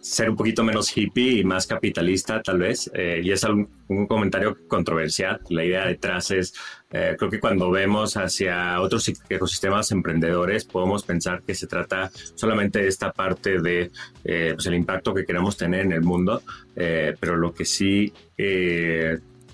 ser 0.01 0.29
un 0.29 0.36
poquito 0.36 0.63
menos 0.63 0.95
hippie 0.95 1.39
y 1.39 1.43
más 1.43 1.67
capitalista, 1.67 2.41
tal 2.41 2.60
vez. 2.60 2.89
Eh, 2.93 3.21
y 3.23 3.32
es 3.32 3.43
un, 3.43 3.69
comentario 4.08 4.58
controversial. 4.67 5.39
La 5.49 5.63
idea 5.63 5.86
detrás 5.86 6.32
es, 6.32 6.53
eh, 6.91 7.15
creo 7.17 7.30
que 7.30 7.39
cuando 7.39 7.69
vemos 7.71 8.17
hacia 8.17 8.80
otros 8.82 9.12
ecosistemas 9.30 9.91
emprendedores, 9.91 10.65
podemos 10.65 11.04
pensar 11.04 11.41
que 11.43 11.56
se 11.56 11.67
trata 11.67 12.12
solamente 12.36 12.80
de 12.80 12.88
esta 12.88 13.12
parte 13.12 13.62
de 13.62 13.91
eh, 14.23 14.54
pues 14.56 14.67
impacto 14.67 15.13
que 15.13 15.25
queremos 15.25 15.58
tener 15.58 15.82
en 15.82 15.93
el 15.93 16.02
mundo, 16.02 16.41
pero 16.75 17.36
lo 17.36 17.54
que 17.54 17.65
sí 17.65 18.13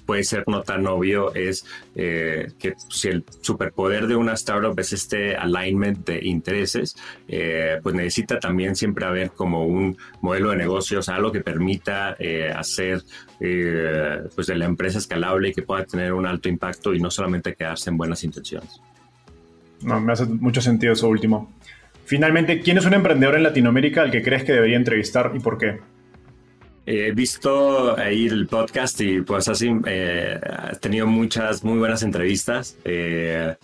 puede 0.05 0.23
ser 0.23 0.43
no 0.47 0.61
tan 0.61 0.85
obvio 0.87 1.33
es 1.33 1.65
eh, 1.95 2.51
que 2.59 2.73
si 2.89 3.09
el 3.09 3.25
superpoder 3.41 4.07
de 4.07 4.15
una 4.15 4.33
startup 4.33 4.79
es 4.79 4.93
este 4.93 5.35
alignment 5.35 6.05
de 6.05 6.19
intereses, 6.25 6.95
eh, 7.27 7.79
pues 7.81 7.95
necesita 7.95 8.39
también 8.39 8.75
siempre 8.75 9.05
haber 9.05 9.31
como 9.31 9.65
un 9.65 9.97
modelo 10.21 10.51
de 10.51 10.57
negocios, 10.57 11.09
algo 11.09 11.31
que 11.31 11.41
permita 11.41 12.15
eh, 12.19 12.51
hacer 12.55 13.03
pues 13.37 14.47
de 14.47 14.55
la 14.55 14.65
empresa 14.65 14.97
escalable 14.97 15.49
y 15.49 15.53
que 15.53 15.61
pueda 15.61 15.83
tener 15.85 16.13
un 16.13 16.25
alto 16.25 16.47
impacto 16.47 16.93
y 16.93 16.99
no 16.99 17.11
solamente 17.11 17.53
quedarse 17.53 17.89
en 17.89 17.97
buenas 17.97 18.23
intenciones. 18.23 18.81
No, 19.81 19.99
me 19.99 20.13
hace 20.13 20.25
mucho 20.25 20.61
sentido 20.61 20.93
eso 20.93 21.07
último. 21.07 21.53
Finalmente, 22.05 22.61
¿quién 22.61 22.77
es 22.77 22.85
un 22.85 22.93
emprendedor 22.93 23.35
en 23.35 23.43
Latinoamérica 23.43 24.03
al 24.03 24.11
que 24.11 24.23
crees 24.23 24.43
que 24.43 24.53
debería 24.53 24.77
entrevistar 24.77 25.31
y 25.35 25.39
por 25.39 25.57
qué? 25.57 25.79
He 26.87 27.11
visto 27.13 27.97
ahí 27.97 28.27
el 28.27 28.45
podcast 28.45 29.01
y 29.01 29.21
pues 29.21 29.47
así 29.47 29.71
eh, 29.87 30.39
tenido 30.79 31.07
muchas 31.07 31.63
muy 31.63 31.79
buenas 31.79 32.03
entrevistas, 32.03 32.77
eh, 32.85 33.55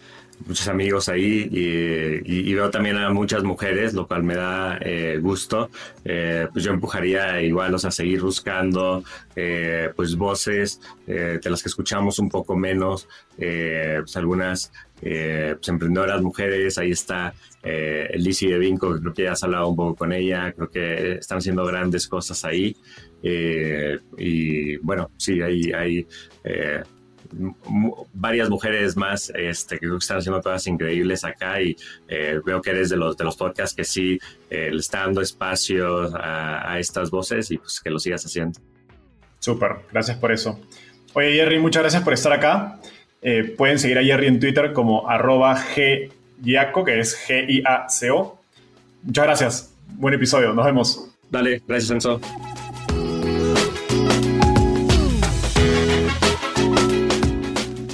muchos 0.47 0.67
amigos 0.67 1.07
ahí 1.07 1.47
y, 1.51 2.53
veo 2.55 2.71
también 2.71 2.97
a 2.97 3.11
muchas 3.11 3.43
mujeres, 3.43 3.93
lo 3.93 4.07
cual 4.07 4.23
me 4.23 4.33
da 4.33 4.79
eh, 4.81 5.19
gusto. 5.21 5.69
pues 6.03 6.63
yo 6.63 6.71
empujaría 6.71 7.39
igual 7.43 7.75
a 7.75 7.91
seguir 7.91 8.21
buscando 8.21 9.03
pues 9.35 10.15
voces 10.15 10.81
de 11.05 11.39
las 11.43 11.61
que 11.61 11.69
escuchamos 11.69 12.17
un 12.17 12.27
poco 12.27 12.55
menos, 12.55 13.07
pues 13.37 14.17
algunas 14.17 14.71
pues 15.01 15.69
emprendedoras 15.69 16.21
mujeres, 16.21 16.77
ahí 16.77 16.91
está 16.91 17.33
eh, 17.63 18.09
Lizzie 18.15 18.51
de 18.51 18.59
Vinco, 18.59 18.99
creo 18.99 19.13
que 19.13 19.23
ya 19.23 19.33
has 19.33 19.43
hablado 19.43 19.67
un 19.69 19.75
poco 19.75 19.95
con 19.95 20.13
ella, 20.13 20.51
creo 20.53 20.69
que 20.69 21.13
están 21.13 21.39
haciendo 21.39 21.65
grandes 21.65 22.07
cosas 22.07 22.43
ahí. 22.45 22.75
Eh, 23.23 23.99
y 24.17 24.77
bueno, 24.77 25.11
sí, 25.17 25.41
hay, 25.41 25.71
hay 25.71 26.07
eh, 26.43 26.81
varias 28.13 28.49
mujeres 28.49 28.97
más 28.97 29.31
este, 29.35 29.79
que 29.79 29.87
están 29.95 30.17
haciendo 30.17 30.41
cosas 30.41 30.65
increíbles 30.67 31.23
acá 31.23 31.61
y 31.61 31.75
eh, 32.07 32.41
veo 32.43 32.61
que 32.61 32.71
eres 32.71 32.89
de 32.89 32.97
los, 32.97 33.15
de 33.15 33.23
los 33.23 33.35
podcasts 33.37 33.75
que 33.75 33.83
sí 33.83 34.19
le 34.49 34.75
está 34.75 35.01
dando 35.01 35.21
espacio 35.21 36.11
a, 36.15 36.77
estas 36.79 37.09
voces 37.09 37.51
y 37.51 37.57
pues 37.57 37.79
que 37.79 37.89
lo 37.89 37.99
sigas 37.99 38.25
haciendo. 38.25 38.59
Súper, 39.39 39.77
gracias 39.91 40.17
por 40.17 40.31
eso. 40.31 40.59
Oye, 41.13 41.33
Jerry, 41.33 41.59
muchas 41.59 41.83
gracias 41.83 42.03
por 42.03 42.13
estar 42.13 42.33
acá. 42.33 42.79
Eh, 43.21 43.53
pueden 43.57 43.77
seguir 43.79 43.99
a 43.99 44.03
Jerry 44.03 44.27
en 44.27 44.39
Twitter 44.39 44.73
como 44.73 45.07
arroba 45.09 45.55
ggiaco, 45.55 46.83
que 46.83 46.99
es 46.99 47.17
G-I-A-C-O. 47.27 48.39
Muchas 49.03 49.25
gracias. 49.25 49.73
Buen 49.87 50.13
episodio. 50.13 50.53
Nos 50.53 50.65
vemos. 50.65 51.11
Dale, 51.29 51.61
gracias, 51.67 51.91
Enzo. 51.91 52.19